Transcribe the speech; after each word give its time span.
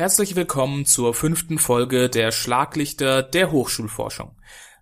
Herzlich 0.00 0.34
willkommen 0.34 0.86
zur 0.86 1.12
fünften 1.12 1.58
Folge 1.58 2.08
der 2.08 2.32
Schlaglichter 2.32 3.22
der 3.22 3.52
Hochschulforschung. 3.52 4.34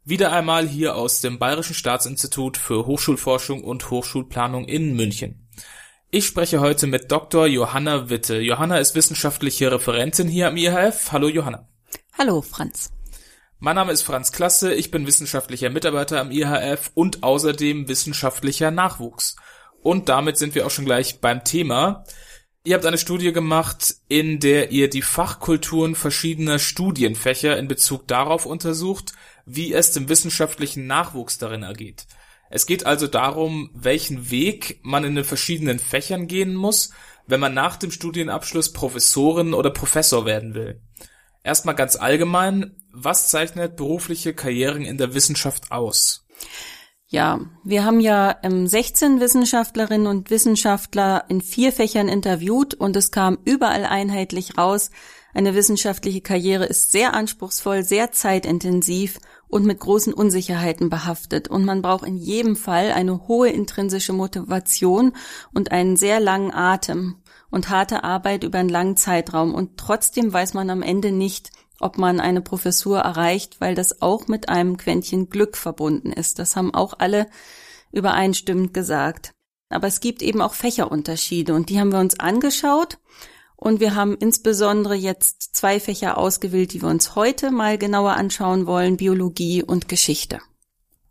Wieder 0.04 0.30
einmal 0.30 0.68
hier 0.68 0.94
aus 0.94 1.21
dem 1.21 1.41
Bayerischen 1.41 1.75
Staatsinstitut 1.75 2.56
für 2.56 2.87
Hochschulforschung 2.87 3.64
und 3.64 3.90
Hochschulplanung 3.90 4.66
in 4.66 4.94
München. 4.94 5.48
Ich 6.12 6.24
spreche 6.24 6.60
heute 6.60 6.86
mit 6.86 7.10
Dr. 7.10 7.48
Johanna 7.48 8.08
Witte. 8.08 8.38
Johanna 8.38 8.78
ist 8.78 8.94
wissenschaftliche 8.94 9.72
Referentin 9.72 10.28
hier 10.28 10.46
am 10.46 10.56
IHF. 10.56 11.10
Hallo 11.10 11.26
Johanna. 11.26 11.66
Hallo 12.16 12.40
Franz. 12.40 12.92
Mein 13.58 13.74
Name 13.74 13.90
ist 13.90 14.03
Franz 14.03 14.30
Klasse, 14.30 14.72
ich 14.72 14.92
bin 14.92 15.04
wissenschaftlicher 15.04 15.69
Mitarbeiter 15.69 16.20
am 16.20 16.30
IHF 16.30 16.92
und 16.95 17.24
außerdem 17.24 17.88
wissenschaftlicher 17.88 18.70
Nachwuchs. 18.70 19.34
Und 19.82 20.09
damit 20.09 20.37
sind 20.37 20.55
wir 20.55 20.64
auch 20.64 20.70
schon 20.70 20.84
gleich 20.84 21.20
beim 21.20 21.42
Thema. 21.42 22.05
Ihr 22.65 22.75
habt 22.75 22.84
eine 22.84 22.98
Studie 22.98 23.33
gemacht, 23.33 23.95
in 24.09 24.41
der 24.41 24.70
ihr 24.70 24.91
die 24.91 25.02
Fachkulturen 25.02 25.95
verschiedener 25.95 26.59
Studienfächer 26.59 27.57
in 27.57 27.69
Bezug 27.69 28.07
darauf 28.09 28.47
untersucht, 28.47 29.12
wie 29.47 29.73
es 29.73 29.93
dem 29.93 30.09
wissenschaftlichen 30.09 30.87
Nachwuchs 30.87 31.39
darin 31.39 31.63
ergeht. 31.63 32.07
Es 32.51 32.66
geht 32.66 32.85
also 32.87 33.07
darum, 33.07 33.71
welchen 33.75 34.30
Weg 34.30 34.80
man 34.83 35.05
in 35.05 35.15
den 35.15 35.25
verschiedenen 35.25 35.79
Fächern 35.79 36.27
gehen 36.27 36.55
muss, 36.55 36.91
wenn 37.27 37.41
man 37.41 37.55
nach 37.55 37.77
dem 37.77 37.91
Studienabschluss 37.91 38.73
Professorin 38.73 39.55
oder 39.55 39.71
Professor 39.71 40.25
werden 40.25 40.55
will. 40.55 40.80
Erstmal 41.45 41.75
ganz 41.75 41.97
allgemein, 41.97 42.77
was 42.93 43.29
zeichnet 43.29 43.77
berufliche 43.77 44.35
Karrieren 44.35 44.85
in 44.85 44.99
der 44.99 45.15
Wissenschaft 45.15 45.71
aus? 45.71 46.27
Ja, 47.11 47.41
wir 47.65 47.87
haben 47.87 48.01
ja 48.01 48.37
16 48.43 49.12
ähm, 49.12 49.21
Wissenschaftlerinnen 49.21 50.07
und 50.07 50.30
Wissenschaftler 50.30 51.25
in 51.29 51.41
vier 51.41 51.73
Fächern 51.73 52.07
interviewt 52.07 52.75
und 52.75 52.97
es 52.97 53.11
kam 53.11 53.39
überall 53.45 53.87
einheitlich 53.87 54.59
raus, 54.59 54.91
eine 55.33 55.55
wissenschaftliche 55.55 56.21
Karriere 56.21 56.66
ist 56.66 56.91
sehr 56.91 57.15
anspruchsvoll, 57.15 57.83
sehr 57.83 58.13
zeitintensiv 58.13 59.21
und 59.47 59.65
mit 59.65 59.79
großen 59.79 60.13
Unsicherheiten 60.13 60.91
behaftet. 60.91 61.49
Und 61.49 61.65
man 61.65 61.80
braucht 61.80 62.07
in 62.07 62.16
jedem 62.16 62.57
Fall 62.57 62.93
eine 62.93 63.29
hohe 63.29 63.49
intrinsische 63.49 64.12
Motivation 64.12 65.12
und 65.54 65.70
einen 65.70 65.97
sehr 65.97 66.20
langen 66.20 66.52
Atem 66.52 67.16
und 67.50 67.70
harte 67.70 68.04
Arbeit 68.04 68.42
über 68.42 68.58
einen 68.58 68.69
langen 68.69 68.97
Zeitraum. 68.97 69.54
Und 69.54 69.77
trotzdem 69.77 70.32
weiß 70.32 70.54
man 70.54 70.70
am 70.70 70.82
Ende 70.82 71.12
nicht, 71.12 71.50
ob 71.80 71.98
man 71.98 72.20
eine 72.20 72.40
Professur 72.40 73.00
erreicht, 73.00 73.60
weil 73.60 73.74
das 73.74 74.02
auch 74.02 74.28
mit 74.28 74.48
einem 74.48 74.76
Quäntchen 74.76 75.30
Glück 75.30 75.56
verbunden 75.56 76.12
ist. 76.12 76.38
Das 76.38 76.56
haben 76.56 76.74
auch 76.74 76.94
alle 76.98 77.28
übereinstimmend 77.92 78.74
gesagt. 78.74 79.32
Aber 79.70 79.86
es 79.86 80.00
gibt 80.00 80.22
eben 80.22 80.40
auch 80.40 80.54
Fächerunterschiede 80.54 81.54
und 81.54 81.68
die 81.68 81.78
haben 81.78 81.92
wir 81.92 82.00
uns 82.00 82.18
angeschaut. 82.18 82.98
Und 83.56 83.80
wir 83.80 83.94
haben 83.96 84.16
insbesondere 84.16 84.94
jetzt 84.94 85.56
zwei 85.56 85.80
Fächer 85.80 86.16
ausgewählt, 86.16 86.72
die 86.72 86.80
wir 86.80 86.88
uns 86.88 87.16
heute 87.16 87.50
mal 87.50 87.76
genauer 87.76 88.12
anschauen 88.12 88.66
wollen, 88.66 88.96
Biologie 88.96 89.64
und 89.64 89.88
Geschichte. 89.88 90.38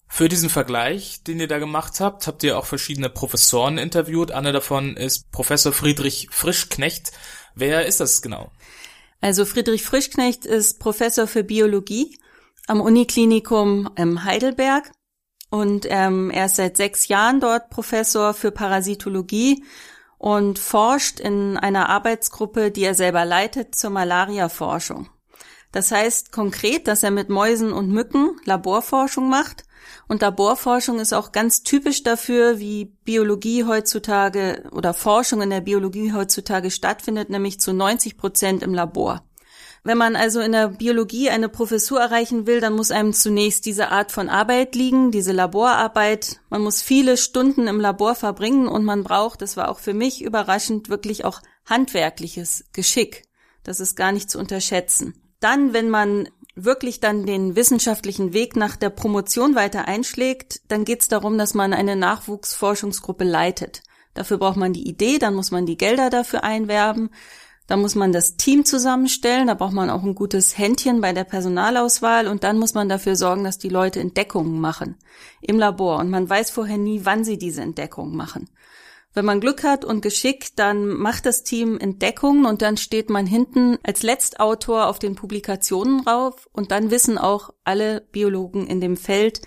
Für 0.07 0.29
diesen 0.29 0.49
Vergleich, 0.49 1.23
den 1.23 1.41
ihr 1.41 1.49
da 1.49 1.59
gemacht 1.59 1.99
habt, 1.99 2.25
habt 2.25 2.41
ihr 2.43 2.57
auch 2.57 2.65
verschiedene 2.65 3.09
Professoren 3.09 3.77
interviewt. 3.77 4.31
Einer 4.31 4.53
davon 4.53 4.95
ist 4.95 5.29
Professor 5.31 5.73
Friedrich 5.73 6.29
Frischknecht. 6.31 7.11
Wer 7.53 7.85
ist 7.85 7.99
das 7.99 8.21
genau? 8.21 8.49
Also 9.21 9.45
Friedrich 9.45 9.83
Frischknecht 9.83 10.45
ist 10.45 10.79
Professor 10.79 11.27
für 11.27 11.43
Biologie 11.43 12.17
am 12.67 12.81
Uniklinikum 12.81 13.89
in 13.95 14.23
Heidelberg 14.23 14.91
und 15.49 15.87
ähm, 15.89 16.29
er 16.29 16.45
ist 16.45 16.57
seit 16.57 16.77
sechs 16.77 17.07
Jahren 17.07 17.39
dort 17.39 17.69
Professor 17.69 18.33
für 18.33 18.51
Parasitologie 18.51 19.63
und 20.17 20.59
forscht 20.59 21.19
in 21.19 21.57
einer 21.57 21.89
Arbeitsgruppe, 21.89 22.71
die 22.71 22.83
er 22.83 22.95
selber 22.95 23.23
leitet, 23.23 23.75
zur 23.75 23.91
Malaria-Forschung. 23.91 25.09
Das 25.71 25.91
heißt 25.91 26.31
konkret, 26.31 26.87
dass 26.87 27.03
er 27.03 27.11
mit 27.11 27.29
Mäusen 27.29 27.71
und 27.71 27.89
Mücken 27.89 28.39
Laborforschung 28.45 29.29
macht. 29.29 29.63
Und 30.07 30.21
Laborforschung 30.21 30.99
ist 30.99 31.13
auch 31.13 31.31
ganz 31.31 31.63
typisch 31.63 32.03
dafür, 32.03 32.59
wie 32.59 32.85
Biologie 33.03 33.65
heutzutage 33.65 34.63
oder 34.71 34.93
Forschung 34.93 35.41
in 35.41 35.49
der 35.49 35.61
Biologie 35.61 36.13
heutzutage 36.13 36.71
stattfindet, 36.71 37.29
nämlich 37.29 37.59
zu 37.59 37.73
90 37.73 38.17
Prozent 38.17 38.63
im 38.63 38.73
Labor. 38.73 39.23
Wenn 39.83 39.97
man 39.97 40.15
also 40.15 40.41
in 40.41 40.51
der 40.51 40.69
Biologie 40.69 41.29
eine 41.29 41.49
Professur 41.49 42.01
erreichen 42.01 42.45
will, 42.45 42.59
dann 42.59 42.73
muss 42.73 42.91
einem 42.91 43.13
zunächst 43.13 43.65
diese 43.65 43.89
Art 43.89 44.11
von 44.11 44.27
Arbeit 44.27 44.75
liegen, 44.75 45.11
diese 45.11 45.31
Laborarbeit. 45.31 46.41
Man 46.49 46.61
muss 46.61 46.81
viele 46.81 47.15
Stunden 47.15 47.67
im 47.67 47.79
Labor 47.79 48.15
verbringen 48.15 48.67
und 48.67 48.83
man 48.83 49.03
braucht, 49.03 49.41
das 49.41 49.55
war 49.55 49.69
auch 49.69 49.79
für 49.79 49.93
mich 49.93 50.21
überraschend, 50.21 50.89
wirklich 50.89 51.23
auch 51.23 51.41
handwerkliches 51.65 52.65
Geschick. 52.73 53.23
Das 53.63 53.79
ist 53.79 53.95
gar 53.95 54.11
nicht 54.11 54.29
zu 54.29 54.39
unterschätzen. 54.39 55.21
Dann, 55.39 55.71
wenn 55.73 55.89
man 55.89 56.27
wirklich 56.63 56.99
dann 56.99 57.25
den 57.25 57.55
wissenschaftlichen 57.55 58.33
Weg 58.33 58.55
nach 58.55 58.75
der 58.75 58.89
Promotion 58.89 59.55
weiter 59.55 59.87
einschlägt, 59.87 60.61
dann 60.67 60.85
geht 60.85 61.01
es 61.01 61.07
darum, 61.07 61.37
dass 61.37 61.53
man 61.53 61.73
eine 61.73 61.95
Nachwuchsforschungsgruppe 61.95 63.23
leitet. 63.23 63.83
Dafür 64.13 64.37
braucht 64.37 64.57
man 64.57 64.73
die 64.73 64.87
Idee, 64.87 65.19
dann 65.19 65.35
muss 65.35 65.51
man 65.51 65.67
die 65.67 65.77
Gelder 65.77 66.09
dafür 66.09 66.43
einwerben, 66.43 67.11
dann 67.67 67.81
muss 67.81 67.95
man 67.95 68.11
das 68.11 68.37
Team 68.37 68.65
zusammenstellen, 68.65 69.47
da 69.47 69.53
braucht 69.53 69.73
man 69.73 69.89
auch 69.89 70.03
ein 70.03 70.15
gutes 70.15 70.57
Händchen 70.57 71.01
bei 71.01 71.13
der 71.13 71.25
Personalauswahl 71.25 72.27
und 72.27 72.43
dann 72.43 72.57
muss 72.57 72.73
man 72.73 72.89
dafür 72.89 73.15
sorgen, 73.15 73.43
dass 73.43 73.59
die 73.59 73.69
Leute 73.69 73.99
Entdeckungen 73.99 74.59
machen 74.59 74.95
im 75.41 75.59
Labor 75.59 75.99
und 75.99 76.09
man 76.09 76.29
weiß 76.29 76.49
vorher 76.49 76.77
nie, 76.77 77.01
wann 77.03 77.23
sie 77.23 77.37
diese 77.37 77.61
Entdeckungen 77.61 78.15
machen. 78.15 78.49
Wenn 79.17 79.25
man 79.25 79.41
Glück 79.41 79.63
hat 79.63 79.83
und 79.83 80.01
Geschick, 80.03 80.55
dann 80.57 80.89
macht 80.89 81.25
das 81.25 81.41
Team 81.41 81.79
Entdeckungen 81.79 82.45
und 82.45 82.61
dann 82.61 82.77
steht 82.77 83.09
man 83.09 83.25
hinten 83.25 83.79
als 83.81 84.03
Letztautor 84.03 84.85
auf 84.85 84.99
den 84.99 85.15
Publikationen 85.15 86.05
drauf 86.05 86.47
und 86.51 86.69
dann 86.69 86.91
wissen 86.91 87.17
auch 87.17 87.49
alle 87.63 88.01
Biologen 88.11 88.67
in 88.67 88.79
dem 88.79 88.95
Feld, 88.95 89.41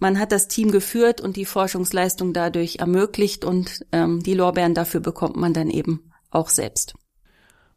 man 0.00 0.18
hat 0.18 0.32
das 0.32 0.48
Team 0.48 0.72
geführt 0.72 1.20
und 1.20 1.36
die 1.36 1.44
Forschungsleistung 1.44 2.32
dadurch 2.32 2.80
ermöglicht 2.80 3.44
und 3.44 3.86
ähm, 3.92 4.24
die 4.24 4.34
Lorbeeren 4.34 4.74
dafür 4.74 4.98
bekommt 4.98 5.36
man 5.36 5.54
dann 5.54 5.70
eben 5.70 6.10
auch 6.32 6.48
selbst. 6.48 6.94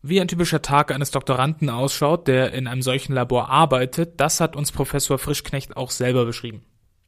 Wie 0.01 0.19
ein 0.19 0.27
typischer 0.27 0.63
Tag 0.63 0.91
eines 0.91 1.11
Doktoranden 1.11 1.69
ausschaut, 1.69 2.27
der 2.27 2.53
in 2.53 2.65
einem 2.65 2.81
solchen 2.81 3.13
Labor 3.13 3.49
arbeitet, 3.49 4.19
das 4.19 4.41
hat 4.41 4.55
uns 4.55 4.71
Professor 4.71 5.19
Frischknecht 5.19 5.77
auch 5.77 5.91
selber 5.91 6.25
beschrieben. 6.25 6.65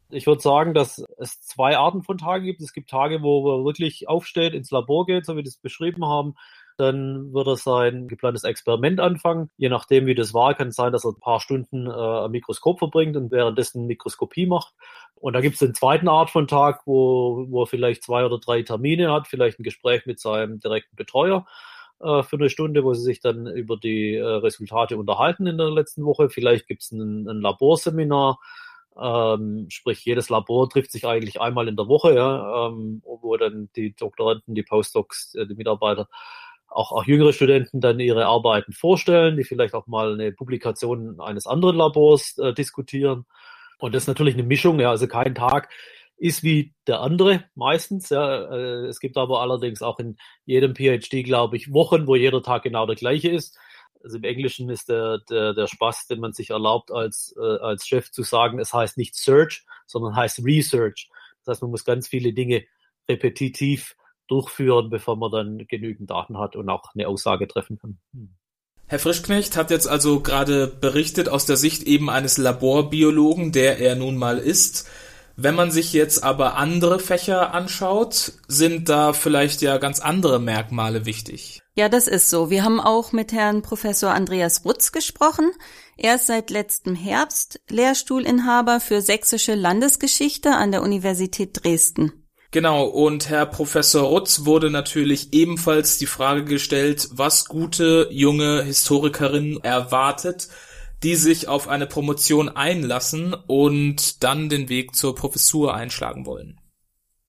Ich 0.09 0.25
würde 0.25 0.41
sagen, 0.41 0.73
dass 0.73 1.03
es 1.17 1.41
zwei 1.41 1.77
Arten 1.77 2.03
von 2.03 2.17
Tagen 2.17 2.45
gibt. 2.45 2.61
Es 2.61 2.71
gibt 2.71 2.89
Tage, 2.89 3.21
wo 3.21 3.57
man 3.57 3.65
wirklich 3.65 4.07
aufsteht, 4.07 4.53
ins 4.53 4.71
Labor 4.71 5.05
geht, 5.05 5.25
so 5.25 5.33
wie 5.33 5.37
wir 5.37 5.43
das 5.43 5.57
beschrieben 5.57 6.05
haben. 6.05 6.35
Dann 6.77 7.33
wird 7.33 7.47
er 7.47 7.57
sein 7.57 8.07
geplantes 8.07 8.43
Experiment 8.43 8.99
anfangen. 8.99 9.49
Je 9.57 9.67
nachdem, 9.67 10.05
wie 10.05 10.15
das 10.15 10.33
war, 10.33 10.53
kann 10.53 10.69
es 10.69 10.75
sein, 10.75 10.93
dass 10.93 11.03
er 11.03 11.11
ein 11.11 11.19
paar 11.19 11.41
Stunden 11.41 11.87
äh, 11.87 11.89
am 11.89 12.31
Mikroskop 12.31 12.79
verbringt 12.79 13.17
und 13.17 13.31
währenddessen 13.31 13.87
Mikroskopie 13.87 14.45
macht. 14.45 14.73
Und 15.15 15.33
da 15.33 15.41
gibt 15.41 15.55
es 15.55 15.59
den 15.59 15.73
zweiten 15.73 16.07
Art 16.07 16.29
von 16.29 16.47
Tag, 16.47 16.81
wo, 16.85 17.45
wo 17.49 17.63
er 17.63 17.67
vielleicht 17.67 18.03
zwei 18.03 18.23
oder 18.23 18.37
drei 18.37 18.61
Termine 18.61 19.11
hat, 19.11 19.27
vielleicht 19.27 19.59
ein 19.59 19.63
Gespräch 19.63 20.05
mit 20.05 20.19
seinem 20.19 20.59
direkten 20.59 20.95
Betreuer 20.95 21.47
äh, 21.99 22.21
für 22.23 22.37
eine 22.37 22.49
Stunde, 22.49 22.83
wo 22.83 22.93
sie 22.93 23.03
sich 23.03 23.19
dann 23.19 23.47
über 23.47 23.75
die 23.75 24.13
äh, 24.13 24.23
Resultate 24.23 24.97
unterhalten 24.97 25.47
in 25.47 25.57
der 25.57 25.71
letzten 25.71 26.05
Woche. 26.05 26.29
Vielleicht 26.29 26.67
gibt 26.67 26.83
es 26.83 26.91
ein, 26.91 27.27
ein 27.27 27.41
Laborseminar 27.41 28.39
ähm, 29.01 29.67
sprich, 29.69 30.03
jedes 30.05 30.29
Labor 30.29 30.69
trifft 30.69 30.91
sich 30.91 31.05
eigentlich 31.05 31.39
einmal 31.41 31.67
in 31.67 31.75
der 31.75 31.87
Woche, 31.87 32.15
ja, 32.15 32.67
ähm, 32.67 33.01
wo 33.03 33.35
dann 33.37 33.69
die 33.75 33.95
Doktoranden, 33.95 34.55
die 34.55 34.63
Postdocs, 34.63 35.35
äh, 35.35 35.45
die 35.45 35.55
Mitarbeiter, 35.55 36.07
auch, 36.67 36.91
auch 36.91 37.05
jüngere 37.05 37.33
Studenten 37.33 37.81
dann 37.81 37.99
ihre 37.99 38.25
Arbeiten 38.25 38.73
vorstellen, 38.73 39.37
die 39.37 39.43
vielleicht 39.43 39.73
auch 39.73 39.87
mal 39.87 40.13
eine 40.13 40.31
Publikation 40.31 41.19
eines 41.19 41.47
anderen 41.47 41.77
Labors 41.77 42.37
äh, 42.37 42.53
diskutieren. 42.53 43.25
Und 43.79 43.93
das 43.93 44.03
ist 44.03 44.07
natürlich 44.07 44.33
eine 44.33 44.43
Mischung, 44.43 44.79
ja, 44.79 44.89
also 44.89 45.07
kein 45.07 45.35
Tag 45.35 45.69
ist 46.17 46.43
wie 46.43 46.73
der 46.87 47.01
andere 47.01 47.43
meistens. 47.55 48.09
Ja. 48.09 48.51
Äh, 48.51 48.87
es 48.87 48.99
gibt 48.99 49.17
aber 49.17 49.41
allerdings 49.41 49.81
auch 49.81 49.99
in 49.99 50.17
jedem 50.45 50.75
PhD, 50.75 51.23
glaube 51.23 51.57
ich, 51.57 51.71
Wochen, 51.71 52.07
wo 52.07 52.15
jeder 52.15 52.41
Tag 52.41 52.63
genau 52.63 52.85
der 52.85 52.95
gleiche 52.95 53.29
ist. 53.29 53.57
Also 54.03 54.17
im 54.17 54.23
Englischen 54.23 54.69
ist 54.69 54.89
der, 54.89 55.19
der, 55.29 55.53
der 55.53 55.67
Spaß, 55.67 56.07
den 56.07 56.19
man 56.19 56.33
sich 56.33 56.51
erlaubt, 56.51 56.91
als, 56.91 57.35
äh, 57.37 57.41
als 57.41 57.87
Chef 57.87 58.11
zu 58.11 58.23
sagen, 58.23 58.59
es 58.59 58.73
heißt 58.73 58.97
nicht 58.97 59.15
Search, 59.15 59.65
sondern 59.85 60.15
heißt 60.15 60.43
Research. 60.43 61.09
Das 61.43 61.53
heißt, 61.53 61.61
man 61.61 61.71
muss 61.71 61.85
ganz 61.85 62.07
viele 62.07 62.33
Dinge 62.33 62.65
repetitiv 63.09 63.95
durchführen, 64.27 64.89
bevor 64.89 65.15
man 65.15 65.31
dann 65.31 65.67
genügend 65.67 66.09
Daten 66.09 66.37
hat 66.37 66.55
und 66.55 66.69
auch 66.69 66.93
eine 66.93 67.07
Aussage 67.07 67.47
treffen 67.47 67.77
kann. 67.77 67.97
Hm. 68.13 68.35
Herr 68.89 68.99
Frischknecht 68.99 69.57
hat 69.57 69.69
jetzt 69.69 69.87
also 69.87 70.21
gerade 70.21 70.67
berichtet 70.67 71.27
aus 71.27 71.45
der 71.45 71.57
Sicht 71.57 71.83
eben 71.83 72.09
eines 72.09 72.37
Laborbiologen, 72.37 73.51
der 73.51 73.79
er 73.79 73.95
nun 73.95 74.15
mal 74.15 74.37
ist. 74.37 74.89
Wenn 75.35 75.55
man 75.55 75.71
sich 75.71 75.91
jetzt 75.91 76.23
aber 76.23 76.55
andere 76.55 76.99
Fächer 76.99 77.53
anschaut, 77.53 78.31
sind 78.47 78.87
da 78.87 79.11
vielleicht 79.11 79.61
ja 79.61 79.77
ganz 79.77 79.99
andere 79.99 80.39
Merkmale 80.39 81.05
wichtig. 81.05 81.61
Ja, 81.77 81.89
das 81.89 82.07
ist 82.07 82.31
so. 82.31 82.49
Wir 82.49 82.63
haben 82.63 82.79
auch 82.79 83.11
mit 83.11 83.31
Herrn 83.31 83.61
Professor 83.61 84.11
Andreas 84.11 84.65
Rutz 84.65 84.91
gesprochen. 84.91 85.51
Er 85.95 86.15
ist 86.15 86.25
seit 86.25 86.49
letztem 86.49 86.95
Herbst 86.95 87.61
Lehrstuhlinhaber 87.69 88.79
für 88.79 88.99
sächsische 88.99 89.53
Landesgeschichte 89.53 90.55
an 90.55 90.71
der 90.71 90.81
Universität 90.81 91.63
Dresden. 91.63 92.25
Genau, 92.49 92.85
und 92.85 93.29
Herr 93.29 93.45
Professor 93.45 94.07
Rutz 94.07 94.43
wurde 94.45 94.71
natürlich 94.71 95.33
ebenfalls 95.33 95.99
die 95.99 96.07
Frage 96.07 96.45
gestellt, 96.45 97.09
was 97.11 97.45
gute 97.45 98.07
junge 98.09 98.63
Historikerinnen 98.63 99.63
erwartet, 99.63 100.47
die 101.03 101.15
sich 101.15 101.47
auf 101.47 101.67
eine 101.67 101.85
Promotion 101.85 102.49
einlassen 102.49 103.35
und 103.45 104.23
dann 104.23 104.49
den 104.49 104.67
Weg 104.67 104.95
zur 104.95 105.13
Professur 105.13 105.75
einschlagen 105.75 106.25
wollen. 106.25 106.59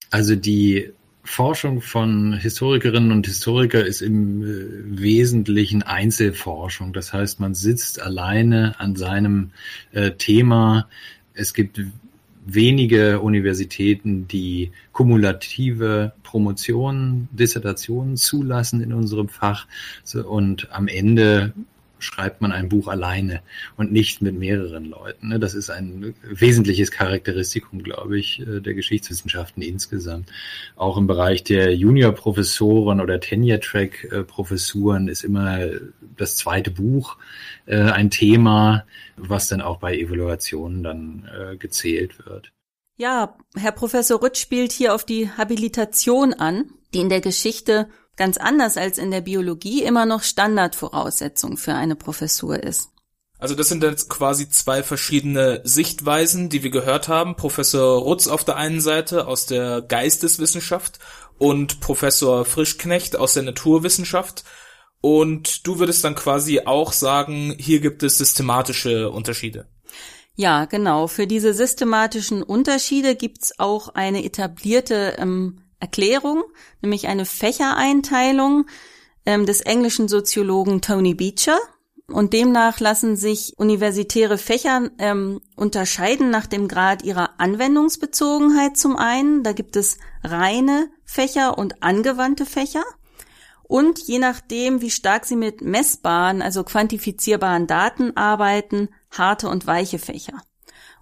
Also 0.09 0.35
die 0.35 0.91
Forschung 1.29 1.81
von 1.81 2.33
Historikerinnen 2.33 3.11
und 3.11 3.27
Historiker 3.27 3.85
ist 3.85 4.01
im 4.01 4.41
äh, 4.41 4.99
Wesentlichen 4.99 5.83
Einzelforschung. 5.83 6.91
Das 6.91 7.13
heißt, 7.13 7.39
man 7.39 7.53
sitzt 7.53 8.01
alleine 8.01 8.79
an 8.79 8.95
seinem 8.95 9.51
äh, 9.91 10.11
Thema. 10.11 10.89
Es 11.35 11.53
gibt 11.53 11.81
wenige 12.47 13.21
Universitäten, 13.21 14.27
die 14.27 14.71
kumulative 14.91 16.13
Promotionen, 16.23 17.29
Dissertationen 17.31 18.17
zulassen 18.17 18.81
in 18.81 18.91
unserem 18.91 19.29
Fach. 19.29 19.67
Und 20.25 20.71
am 20.71 20.87
Ende 20.87 21.53
schreibt 21.99 22.41
man 22.41 22.51
ein 22.51 22.69
Buch 22.69 22.87
alleine 22.87 23.41
und 23.77 23.91
nicht 23.91 24.21
mit 24.21 24.35
mehreren 24.35 24.85
Leuten. 24.85 25.29
Ne? 25.29 25.39
Das 25.39 25.53
ist 25.53 25.69
ein 25.69 26.15
wesentliches 26.23 26.91
Charakteristikum, 26.91 27.83
glaube 27.83 28.17
ich, 28.17 28.39
äh, 28.39 28.59
der 28.61 28.73
Geschichtswissenschaften 28.73 29.61
insgesamt. 29.61 30.31
Auch 30.75 30.97
im 30.97 31.07
Bereich 31.07 31.43
der 31.43 31.75
Juniorprofessoren 31.75 33.01
oder 33.01 33.19
Tenure-Track-Professuren 33.19 35.07
ist 35.07 35.23
immer 35.23 35.59
das 36.17 36.37
zweite 36.37 36.71
Buch 36.71 37.17
äh, 37.65 37.77
ein 37.77 38.09
Thema, 38.09 38.85
was 39.17 39.47
dann 39.47 39.61
auch 39.61 39.77
bei 39.77 39.97
Evaluationen 39.97 40.83
dann 40.83 41.29
äh, 41.33 41.57
gezählt 41.57 42.25
wird. 42.25 42.51
Ja, 42.97 43.37
Herr 43.55 43.71
Professor 43.71 44.21
Rütt 44.21 44.37
spielt 44.37 44.73
hier 44.73 44.93
auf 44.93 45.05
die 45.05 45.29
Habilitation 45.29 46.33
an, 46.33 46.65
die 46.93 46.99
in 46.99 47.09
der 47.09 47.21
Geschichte 47.21 47.87
ganz 48.19 48.37
anders 48.37 48.77
als 48.77 48.99
in 48.99 49.09
der 49.09 49.21
Biologie 49.21 49.81
immer 49.81 50.05
noch 50.05 50.21
Standardvoraussetzung 50.21 51.57
für 51.57 51.73
eine 51.73 51.95
Professur 51.95 52.61
ist. 52.61 52.89
Also 53.39 53.55
das 53.55 53.69
sind 53.69 53.81
jetzt 53.81 54.09
quasi 54.09 54.49
zwei 54.49 54.83
verschiedene 54.83 55.61
Sichtweisen, 55.63 56.49
die 56.49 56.61
wir 56.61 56.71
gehört 56.71 57.07
haben. 57.07 57.35
Professor 57.37 58.01
Rutz 58.01 58.27
auf 58.27 58.43
der 58.43 58.57
einen 58.57 58.81
Seite 58.81 59.25
aus 59.25 59.45
der 59.45 59.81
Geisteswissenschaft 59.81 60.99
und 61.37 61.79
Professor 61.79 62.43
Frischknecht 62.43 63.15
aus 63.15 63.35
der 63.35 63.43
Naturwissenschaft. 63.43 64.43
Und 64.99 65.65
du 65.65 65.79
würdest 65.79 66.03
dann 66.03 66.15
quasi 66.15 66.61
auch 66.65 66.91
sagen, 66.91 67.55
hier 67.57 67.79
gibt 67.79 68.03
es 68.03 68.17
systematische 68.17 69.09
Unterschiede. 69.09 69.69
Ja, 70.35 70.65
genau. 70.65 71.07
Für 71.07 71.25
diese 71.25 71.53
systematischen 71.53 72.43
Unterschiede 72.43 73.15
gibt's 73.15 73.57
auch 73.57 73.89
eine 73.89 74.25
etablierte 74.25 75.15
ähm, 75.17 75.61
Erklärung, 75.79 76.43
nämlich 76.81 77.07
eine 77.07 77.25
Fächereinteilung 77.25 78.65
ähm, 79.25 79.45
des 79.45 79.61
englischen 79.61 80.07
Soziologen 80.07 80.81
Tony 80.81 81.13
Beecher. 81.13 81.57
Und 82.07 82.33
demnach 82.33 82.79
lassen 82.79 83.15
sich 83.15 83.53
universitäre 83.57 84.39
Fächer 84.39 84.89
ähm, 84.97 85.41
unterscheiden 85.55 86.31
nach 86.31 86.47
dem 86.47 86.67
Grad 86.67 87.03
ihrer 87.03 87.39
Anwendungsbezogenheit 87.39 88.77
zum 88.77 88.97
einen. 88.97 89.43
Da 89.43 89.51
gibt 89.53 89.75
es 89.75 89.99
reine 90.23 90.89
Fächer 91.05 91.57
und 91.57 91.83
angewandte 91.83 92.47
Fächer. 92.47 92.83
Und 93.63 93.99
je 93.99 94.17
nachdem, 94.17 94.81
wie 94.81 94.89
stark 94.89 95.25
sie 95.25 95.35
mit 95.35 95.61
messbaren, 95.61 96.41
also 96.41 96.63
quantifizierbaren 96.63 97.67
Daten 97.67 98.17
arbeiten, 98.17 98.89
harte 99.11 99.47
und 99.47 99.67
weiche 99.67 99.99
Fächer. 99.99 100.41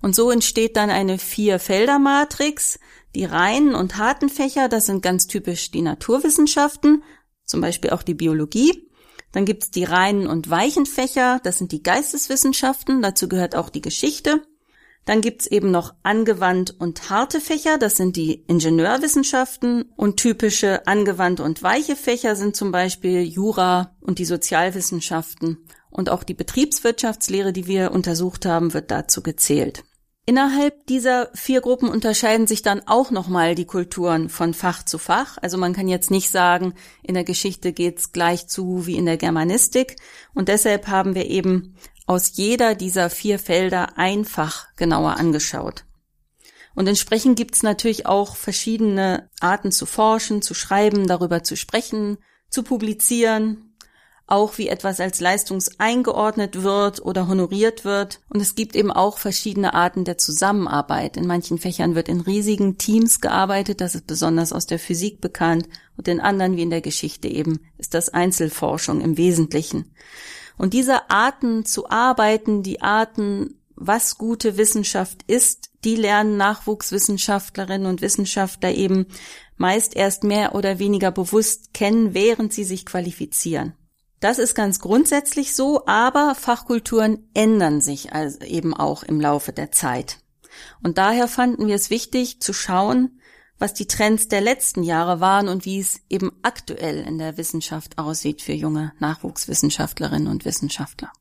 Und 0.01 0.15
so 0.15 0.31
entsteht 0.31 0.77
dann 0.77 0.89
eine 0.89 1.17
Vier-Felder-Matrix, 1.17 2.79
die 3.15 3.25
reinen 3.25 3.73
und 3.73 3.97
harten 3.97 4.29
Fächer, 4.29 4.69
das 4.69 4.85
sind 4.85 5.01
ganz 5.01 5.27
typisch 5.27 5.71
die 5.71 5.81
Naturwissenschaften, 5.81 7.03
zum 7.45 7.61
Beispiel 7.61 7.91
auch 7.91 8.03
die 8.03 8.13
Biologie. 8.13 8.89
Dann 9.31 9.45
gibt's 9.45 9.71
die 9.71 9.83
reinen 9.83 10.27
und 10.27 10.49
weichen 10.49 10.85
Fächer, 10.85 11.39
das 11.43 11.57
sind 11.57 11.71
die 11.71 11.83
Geisteswissenschaften, 11.83 13.01
dazu 13.01 13.27
gehört 13.27 13.55
auch 13.55 13.69
die 13.69 13.81
Geschichte. 13.81 14.41
Dann 15.05 15.21
gibt's 15.21 15.47
eben 15.47 15.71
noch 15.71 15.93
angewandt 16.03 16.75
und 16.79 17.09
harte 17.09 17.39
Fächer, 17.39 17.77
das 17.77 17.95
sind 17.95 18.17
die 18.17 18.43
Ingenieurwissenschaften 18.47 19.93
und 19.95 20.17
typische 20.17 20.85
angewandte 20.85 21.43
und 21.43 21.63
weiche 21.63 21.95
Fächer 21.95 22.35
sind 22.35 22.55
zum 22.55 22.71
Beispiel 22.71 23.21
Jura 23.21 23.95
und 24.01 24.19
die 24.19 24.25
Sozialwissenschaften 24.25 25.65
und 25.89 26.09
auch 26.09 26.23
die 26.23 26.33
Betriebswirtschaftslehre, 26.33 27.53
die 27.53 27.67
wir 27.67 27.91
untersucht 27.91 28.45
haben, 28.45 28.73
wird 28.73 28.91
dazu 28.91 29.21
gezählt. 29.21 29.83
Innerhalb 30.29 30.85
dieser 30.87 31.29
vier 31.33 31.61
Gruppen 31.61 31.87
unterscheiden 31.87 32.47
sich 32.47 32.61
dann 32.61 32.85
auch 32.85 33.11
nochmal 33.11 33.55
die 33.55 33.65
Kulturen 33.65 34.27
von 34.27 34.53
Fach 34.53 34.83
zu 34.83 34.97
Fach. 34.97 35.37
Also 35.41 35.57
man 35.57 35.71
kann 35.71 35.87
jetzt 35.87 36.11
nicht 36.11 36.29
sagen, 36.29 36.73
in 37.01 37.13
der 37.13 37.23
Geschichte 37.23 37.71
geht's 37.71 38.11
gleich 38.11 38.47
zu 38.47 38.85
wie 38.85 38.97
in 38.97 39.05
der 39.05 39.15
Germanistik. 39.15 39.95
Und 40.33 40.49
deshalb 40.49 40.87
haben 40.87 41.15
wir 41.15 41.27
eben 41.27 41.77
aus 42.07 42.35
jeder 42.35 42.75
dieser 42.75 43.09
vier 43.09 43.39
Felder 43.39 43.97
ein 43.97 44.25
Fach 44.25 44.67
genauer 44.75 45.15
angeschaut. 45.15 45.85
Und 46.75 46.87
entsprechend 46.87 47.37
gibt's 47.37 47.63
natürlich 47.63 48.05
auch 48.05 48.35
verschiedene 48.35 49.29
Arten 49.39 49.71
zu 49.71 49.85
forschen, 49.85 50.41
zu 50.41 50.53
schreiben, 50.53 51.07
darüber 51.07 51.41
zu 51.41 51.55
sprechen, 51.55 52.17
zu 52.49 52.63
publizieren, 52.63 53.66
auch 54.27 54.57
wie 54.57 54.67
etwas 54.67 54.99
als 54.99 55.21
Leistungs 55.21 55.79
eingeordnet 55.79 56.61
wird 56.61 57.03
oder 57.03 57.27
honoriert 57.29 57.85
wird. 57.85 58.19
Und 58.29 58.41
es 58.41 58.55
gibt 58.55 58.75
eben 58.75 58.91
auch 58.91 59.17
verschiedene 59.17 59.73
Arten 59.73 60.03
der 60.03 60.17
Zusammenarbeit. 60.17 61.15
In 61.15 61.25
manchen 61.25 61.57
Fächern 61.57 61.95
wird 61.95 62.09
in 62.09 62.19
riesigen 62.19 62.77
Teams 62.77 63.21
gearbeitet, 63.21 63.79
das 63.79 63.95
ist 63.95 64.05
besonders 64.05 64.51
aus 64.51 64.67
der 64.67 64.79
Physik 64.79 65.21
bekannt, 65.21 65.67
und 65.95 66.07
in 66.07 66.19
anderen 66.19 66.57
wie 66.57 66.61
in 66.61 66.69
der 66.69 66.81
Geschichte 66.81 67.27
eben 67.27 67.59
ist 67.77 67.93
das 67.93 68.09
Einzelforschung 68.09 69.01
im 69.01 69.17
Wesentlichen. 69.17 69.91
Und 70.57 70.73
diese 70.73 71.09
Arten 71.09 71.65
zu 71.65 71.89
arbeiten, 71.89 72.61
die 72.61 72.81
Arten, 72.81 73.55
was 73.75 74.17
gute 74.17 74.57
Wissenschaft 74.57 75.23
ist, 75.27 75.69
die 75.83 75.95
lernen 75.95 76.37
Nachwuchswissenschaftlerinnen 76.37 77.87
und 77.87 78.01
Wissenschaftler 78.01 78.73
eben 78.73 79.07
meist 79.55 79.95
erst 79.95 80.23
mehr 80.23 80.53
oder 80.53 80.79
weniger 80.79 81.11
bewusst 81.11 81.73
kennen, 81.73 82.13
während 82.13 82.53
sie 82.53 82.63
sich 82.63 82.85
qualifizieren. 82.85 83.73
Das 84.19 84.39
ist 84.39 84.55
ganz 84.55 84.79
grundsätzlich 84.79 85.55
so, 85.55 85.85
aber 85.85 86.33
Fachkulturen 86.33 87.29
ändern 87.33 87.81
sich 87.81 88.13
also 88.13 88.39
eben 88.39 88.73
auch 88.73 89.03
im 89.03 89.21
Laufe 89.21 89.53
der 89.53 89.71
Zeit. 89.71 90.19
Und 90.81 90.97
daher 90.97 91.27
fanden 91.27 91.67
wir 91.67 91.75
es 91.75 91.89
wichtig 91.89 92.41
zu 92.41 92.51
schauen, 92.51 93.19
was 93.59 93.73
die 93.73 93.87
Trends 93.87 94.27
der 94.27 94.41
letzten 94.41 94.83
Jahre 94.83 95.19
waren 95.19 95.47
und 95.47 95.65
wie 95.65 95.79
es 95.79 96.01
eben 96.09 96.31
aktuell 96.41 97.01
in 97.01 97.17
der 97.17 97.37
Wissenschaft 97.37 97.97
aussieht 97.97 98.41
für 98.41 98.53
junge 98.53 98.93
Nachwuchswissenschaftlerinnen 98.99 100.27
und 100.27 100.45
Wissenschaftler. 100.45 101.11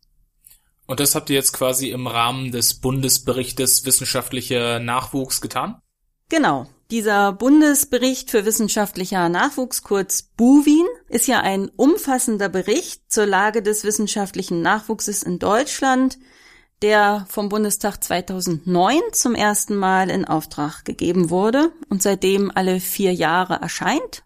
Und 0.86 1.00
das 1.00 1.14
habt 1.14 1.30
ihr 1.30 1.36
jetzt 1.36 1.52
quasi 1.52 1.90
im 1.90 2.06
Rahmen 2.06 2.52
des 2.52 2.74
Bundesberichtes 2.74 3.84
wissenschaftlicher 3.84 4.78
Nachwuchs 4.78 5.40
getan? 5.40 5.80
Genau. 6.28 6.66
Dieser 6.92 7.32
Bundesbericht 7.32 8.30
für 8.30 8.44
wissenschaftlicher 8.44 9.28
Nachwuchs, 9.28 9.82
kurz 9.82 10.22
BUWIN, 10.22 10.86
ist 11.08 11.26
ja 11.26 11.40
ein 11.40 11.68
umfassender 11.74 12.48
Bericht 12.48 13.02
zur 13.10 13.26
Lage 13.26 13.60
des 13.60 13.82
wissenschaftlichen 13.82 14.62
Nachwuchses 14.62 15.24
in 15.24 15.40
Deutschland, 15.40 16.16
der 16.82 17.26
vom 17.28 17.48
Bundestag 17.48 18.04
2009 18.04 19.00
zum 19.10 19.34
ersten 19.34 19.74
Mal 19.74 20.10
in 20.10 20.26
Auftrag 20.26 20.84
gegeben 20.84 21.30
wurde 21.30 21.72
und 21.88 22.02
seitdem 22.02 22.52
alle 22.54 22.78
vier 22.78 23.12
Jahre 23.12 23.54
erscheint. 23.54 24.22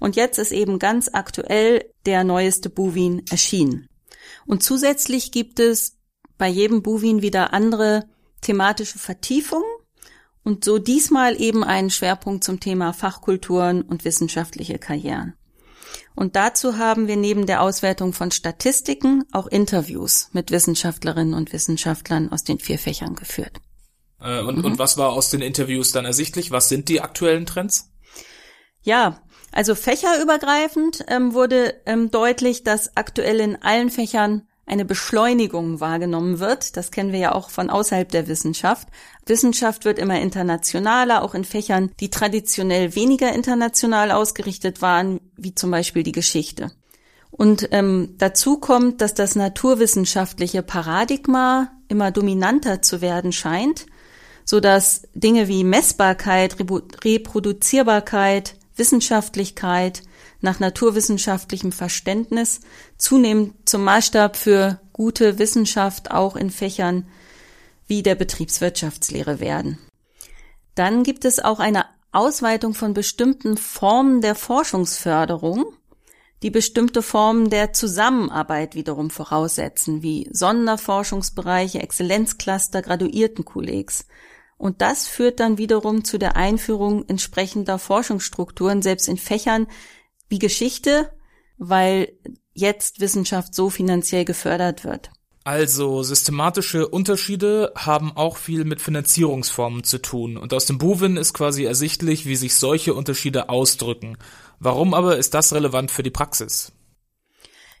Und 0.00 0.16
jetzt 0.16 0.38
ist 0.38 0.52
eben 0.52 0.78
ganz 0.78 1.10
aktuell 1.12 1.84
der 2.06 2.24
neueste 2.24 2.70
BUWIN 2.70 3.24
erschienen. 3.30 3.86
Und 4.46 4.62
zusätzlich 4.62 5.30
gibt 5.30 5.60
es 5.60 5.98
bei 6.38 6.48
jedem 6.48 6.82
BUWIN 6.82 7.20
wieder 7.20 7.52
andere 7.52 8.08
thematische 8.40 8.98
Vertiefungen 8.98 9.64
und 10.44 10.64
so 10.64 10.78
diesmal 10.78 11.40
eben 11.40 11.64
einen 11.64 11.90
Schwerpunkt 11.90 12.44
zum 12.44 12.60
Thema 12.60 12.92
Fachkulturen 12.92 13.82
und 13.82 14.04
wissenschaftliche 14.04 14.78
Karrieren. 14.78 15.34
Und 16.14 16.36
dazu 16.36 16.78
haben 16.78 17.08
wir 17.08 17.16
neben 17.16 17.46
der 17.46 17.62
Auswertung 17.62 18.12
von 18.12 18.30
Statistiken 18.30 19.24
auch 19.32 19.46
Interviews 19.46 20.28
mit 20.32 20.50
Wissenschaftlerinnen 20.50 21.34
und 21.34 21.52
Wissenschaftlern 21.52 22.30
aus 22.30 22.44
den 22.44 22.58
vier 22.58 22.78
Fächern 22.78 23.14
geführt. 23.14 23.60
Äh, 24.20 24.40
und, 24.42 24.58
mhm. 24.58 24.64
und 24.64 24.78
was 24.78 24.98
war 24.98 25.12
aus 25.12 25.30
den 25.30 25.42
Interviews 25.42 25.92
dann 25.92 26.04
ersichtlich? 26.04 26.50
Was 26.50 26.68
sind 26.68 26.88
die 26.88 27.00
aktuellen 27.00 27.46
Trends? 27.46 27.90
Ja, 28.82 29.22
also 29.52 29.74
fächerübergreifend 29.74 31.04
ähm, 31.08 31.34
wurde 31.34 31.74
ähm, 31.86 32.10
deutlich, 32.10 32.64
dass 32.64 32.96
aktuell 32.96 33.40
in 33.40 33.62
allen 33.62 33.90
Fächern 33.90 34.48
eine 34.66 34.84
Beschleunigung 34.84 35.80
wahrgenommen 35.80 36.38
wird. 36.38 36.76
Das 36.76 36.90
kennen 36.90 37.12
wir 37.12 37.18
ja 37.18 37.34
auch 37.34 37.50
von 37.50 37.68
außerhalb 37.68 38.08
der 38.08 38.28
Wissenschaft. 38.28 38.88
Wissenschaft 39.26 39.84
wird 39.84 39.98
immer 39.98 40.20
internationaler, 40.20 41.22
auch 41.22 41.34
in 41.34 41.44
Fächern, 41.44 41.90
die 42.00 42.10
traditionell 42.10 42.94
weniger 42.94 43.32
international 43.32 44.12
ausgerichtet 44.12 44.80
waren, 44.80 45.20
wie 45.36 45.54
zum 45.54 45.70
Beispiel 45.70 46.02
die 46.02 46.12
Geschichte. 46.12 46.70
Und 47.30 47.68
ähm, 47.72 48.14
dazu 48.18 48.58
kommt, 48.58 49.00
dass 49.00 49.14
das 49.14 49.34
naturwissenschaftliche 49.34 50.62
Paradigma 50.62 51.72
immer 51.88 52.10
dominanter 52.10 52.82
zu 52.82 53.00
werden 53.00 53.32
scheint, 53.32 53.86
so 54.44 54.60
dass 54.60 55.02
Dinge 55.14 55.48
wie 55.48 55.64
Messbarkeit, 55.64 56.56
Reproduzierbarkeit, 57.04 58.56
Wissenschaftlichkeit 58.76 60.02
nach 60.40 60.60
naturwissenschaftlichem 60.60 61.72
Verständnis 61.72 62.60
zunehmend 62.96 63.68
zum 63.68 63.84
Maßstab 63.84 64.36
für 64.36 64.80
gute 64.92 65.38
Wissenschaft 65.38 66.10
auch 66.10 66.36
in 66.36 66.50
Fächern 66.50 67.06
wie 67.86 68.02
der 68.02 68.14
Betriebswirtschaftslehre 68.14 69.40
werden. 69.40 69.78
Dann 70.74 71.02
gibt 71.02 71.24
es 71.24 71.38
auch 71.38 71.60
eine 71.60 71.84
Ausweitung 72.12 72.74
von 72.74 72.94
bestimmten 72.94 73.56
Formen 73.56 74.20
der 74.20 74.34
Forschungsförderung, 74.34 75.66
die 76.42 76.50
bestimmte 76.50 77.02
Formen 77.02 77.50
der 77.50 77.72
Zusammenarbeit 77.72 78.74
wiederum 78.74 79.10
voraussetzen, 79.10 80.02
wie 80.02 80.28
Sonderforschungsbereiche, 80.32 81.80
Exzellenzcluster, 81.80 82.82
Graduiertenkollegs. 82.82 84.06
Und 84.62 84.80
das 84.80 85.08
führt 85.08 85.40
dann 85.40 85.58
wiederum 85.58 86.04
zu 86.04 86.18
der 86.18 86.36
Einführung 86.36 87.04
entsprechender 87.08 87.80
Forschungsstrukturen, 87.80 88.80
selbst 88.80 89.08
in 89.08 89.16
Fächern 89.16 89.66
wie 90.28 90.38
Geschichte, 90.38 91.12
weil 91.58 92.12
jetzt 92.52 93.00
Wissenschaft 93.00 93.56
so 93.56 93.70
finanziell 93.70 94.24
gefördert 94.24 94.84
wird. 94.84 95.10
Also 95.42 96.04
systematische 96.04 96.86
Unterschiede 96.86 97.72
haben 97.74 98.16
auch 98.16 98.36
viel 98.36 98.64
mit 98.64 98.80
Finanzierungsformen 98.80 99.82
zu 99.82 99.98
tun 99.98 100.36
und 100.36 100.54
aus 100.54 100.66
dem 100.66 100.78
Buwin 100.78 101.16
ist 101.16 101.34
quasi 101.34 101.64
ersichtlich, 101.64 102.26
wie 102.26 102.36
sich 102.36 102.54
solche 102.54 102.94
Unterschiede 102.94 103.48
ausdrücken. 103.48 104.16
Warum 104.60 104.94
aber 104.94 105.18
ist 105.18 105.34
das 105.34 105.52
relevant 105.52 105.90
für 105.90 106.04
die 106.04 106.10
Praxis? 106.10 106.70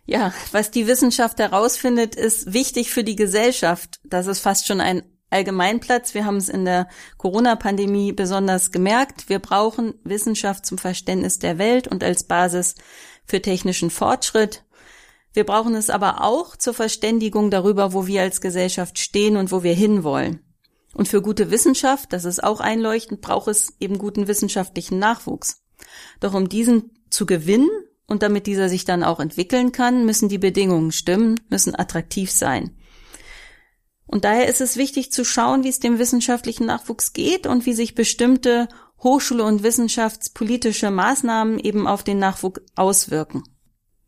Ja, 0.04 0.34
was 0.50 0.72
die 0.72 0.88
Wissenschaft 0.88 1.38
herausfindet, 1.38 2.16
ist 2.16 2.52
wichtig 2.52 2.90
für 2.90 3.04
die 3.04 3.14
Gesellschaft. 3.14 4.00
Das 4.02 4.26
ist 4.26 4.40
fast 4.40 4.66
schon 4.66 4.80
ein 4.80 5.04
Allgemeinplatz. 5.32 6.14
Wir 6.14 6.24
haben 6.24 6.36
es 6.36 6.48
in 6.48 6.64
der 6.64 6.88
Corona-Pandemie 7.16 8.12
besonders 8.12 8.70
gemerkt. 8.70 9.28
Wir 9.28 9.38
brauchen 9.38 9.94
Wissenschaft 10.04 10.66
zum 10.66 10.78
Verständnis 10.78 11.38
der 11.38 11.58
Welt 11.58 11.88
und 11.88 12.04
als 12.04 12.24
Basis 12.24 12.74
für 13.24 13.40
technischen 13.40 13.90
Fortschritt. 13.90 14.64
Wir 15.32 15.44
brauchen 15.44 15.74
es 15.74 15.90
aber 15.90 16.22
auch 16.22 16.56
zur 16.56 16.74
Verständigung 16.74 17.50
darüber, 17.50 17.92
wo 17.92 18.06
wir 18.06 18.22
als 18.22 18.40
Gesellschaft 18.40 18.98
stehen 18.98 19.36
und 19.36 19.50
wo 19.50 19.62
wir 19.62 19.74
hinwollen. 19.74 20.40
Und 20.94 21.08
für 21.08 21.22
gute 21.22 21.50
Wissenschaft, 21.50 22.12
das 22.12 22.26
ist 22.26 22.44
auch 22.44 22.60
einleuchtend, 22.60 23.22
braucht 23.22 23.48
es 23.48 23.74
eben 23.80 23.96
guten 23.96 24.28
wissenschaftlichen 24.28 24.98
Nachwuchs. 24.98 25.62
Doch 26.20 26.34
um 26.34 26.48
diesen 26.48 26.90
zu 27.08 27.24
gewinnen 27.24 27.70
und 28.06 28.22
damit 28.22 28.46
dieser 28.46 28.68
sich 28.68 28.84
dann 28.84 29.02
auch 29.02 29.20
entwickeln 29.20 29.72
kann, 29.72 30.04
müssen 30.04 30.28
die 30.28 30.38
Bedingungen 30.38 30.92
stimmen, 30.92 31.40
müssen 31.48 31.74
attraktiv 31.74 32.30
sein. 32.30 32.76
Und 34.12 34.26
daher 34.26 34.46
ist 34.46 34.60
es 34.60 34.76
wichtig 34.76 35.10
zu 35.10 35.24
schauen, 35.24 35.64
wie 35.64 35.70
es 35.70 35.80
dem 35.80 35.98
wissenschaftlichen 35.98 36.66
Nachwuchs 36.66 37.14
geht 37.14 37.46
und 37.46 37.64
wie 37.64 37.72
sich 37.72 37.94
bestimmte 37.94 38.68
Hochschule- 39.02 39.42
und 39.42 39.62
wissenschaftspolitische 39.62 40.90
Maßnahmen 40.90 41.58
eben 41.58 41.86
auf 41.86 42.02
den 42.04 42.18
Nachwuchs 42.18 42.60
auswirken. 42.74 43.42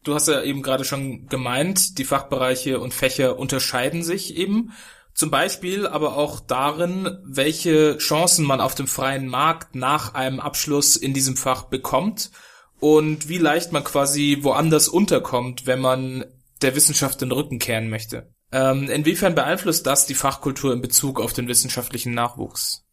Du 0.02 0.12
hast 0.12 0.28
ja 0.28 0.42
eben 0.42 0.61
gerade 0.61 0.84
schon 0.84 1.26
gemeint, 1.28 1.96
die 1.96 2.04
Fachbereiche 2.04 2.80
und 2.80 2.92
Fächer 2.92 3.38
unterscheiden 3.38 4.02
sich 4.02 4.37
eben. 4.37 4.73
Zum 5.14 5.30
Beispiel 5.30 5.87
aber 5.87 6.18
auch 6.18 6.40
darin, 6.40 7.16
welche 7.25 7.96
Chancen 7.96 8.44
man 8.44 8.61
auf 8.61 8.75
dem 8.75 8.87
freien 8.87 9.26
Markt 9.26 9.75
nach 9.75 10.12
einem 10.12 10.38
Abschluss 10.38 10.96
in 10.96 11.14
diesem 11.14 11.38
Fach 11.38 11.62
bekommt 11.62 12.30
und 12.78 13.30
wie 13.30 13.38
leicht 13.38 13.73
man 13.73 13.84
quasi 13.84 14.40
woanders 14.42 14.87
unterkommt, 14.87 15.66
wenn 15.66 15.80
man 15.80 16.26
der 16.61 16.76
Wissenschaft 16.76 17.23
den 17.23 17.32
Rücken 17.32 17.58
kehren 17.58 17.88
möchte. 17.88 18.34
Ähm, 18.54 18.88
inwiefern 18.88 19.34
beeinflusst 19.34 19.84
das 19.84 20.06
die 20.06 20.14
Fachkultur 20.14 20.73
in 20.73 20.80
Bezug 20.80 21.20
auf 21.20 21.32
den 21.32 21.49
wissenschaftlichen 21.49 22.14
Nachwuchs? 22.14 22.84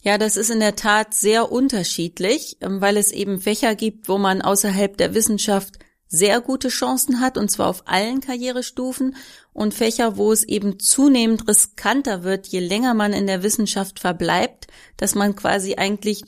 Ja, 0.00 0.16
das 0.16 0.38
ist 0.38 0.48
in 0.48 0.60
der 0.60 0.76
Tat 0.76 1.12
sehr 1.12 1.52
unterschiedlich, 1.52 2.56
ähm, 2.62 2.80
weil 2.80 2.96
es 2.96 3.12
eben 3.12 3.38
Fächer 3.38 3.74
gibt, 3.74 4.08
wo 4.08 4.16
man 4.16 4.40
außerhalb 4.40 4.96
der 4.96 5.12
Wissenschaft 5.14 5.74
sehr 6.08 6.40
gute 6.40 6.68
Chancen 6.68 7.20
hat, 7.20 7.36
und 7.36 7.50
zwar 7.50 7.68
auf 7.68 7.86
allen 7.86 8.22
Karrierestufen, 8.22 9.16
und 9.52 9.74
Fächer, 9.74 10.16
wo 10.16 10.32
es 10.32 10.42
eben 10.42 10.78
zunehmend 10.78 11.48
riskanter 11.48 12.22
wird, 12.22 12.46
je 12.46 12.60
länger 12.60 12.94
man 12.94 13.12
in 13.12 13.26
der 13.26 13.42
Wissenschaft 13.42 14.00
verbleibt, 14.00 14.68
dass 14.96 15.14
man 15.14 15.36
quasi 15.36 15.74
eigentlich 15.74 16.22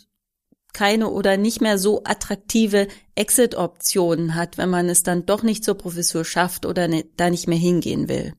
keine 0.77 1.09
oder 1.09 1.39
nicht 1.39 1.63
mehr 1.63 1.79
so 1.79 2.03
attraktive 2.05 2.87
Exit-Optionen 3.15 4.35
hat, 4.35 4.59
wenn 4.59 4.69
man 4.69 4.91
es 4.91 5.03
dann 5.03 5.25
doch 5.25 5.43
nicht 5.43 5.65
zur 5.65 5.77
Professur 5.77 6.27
schafft 6.27 6.67
oder 6.67 6.87
ne, 6.87 7.07
da 7.17 7.31
nicht 7.31 7.49
mehr 7.49 7.57
hingehen 7.57 8.11
will. 8.11 8.35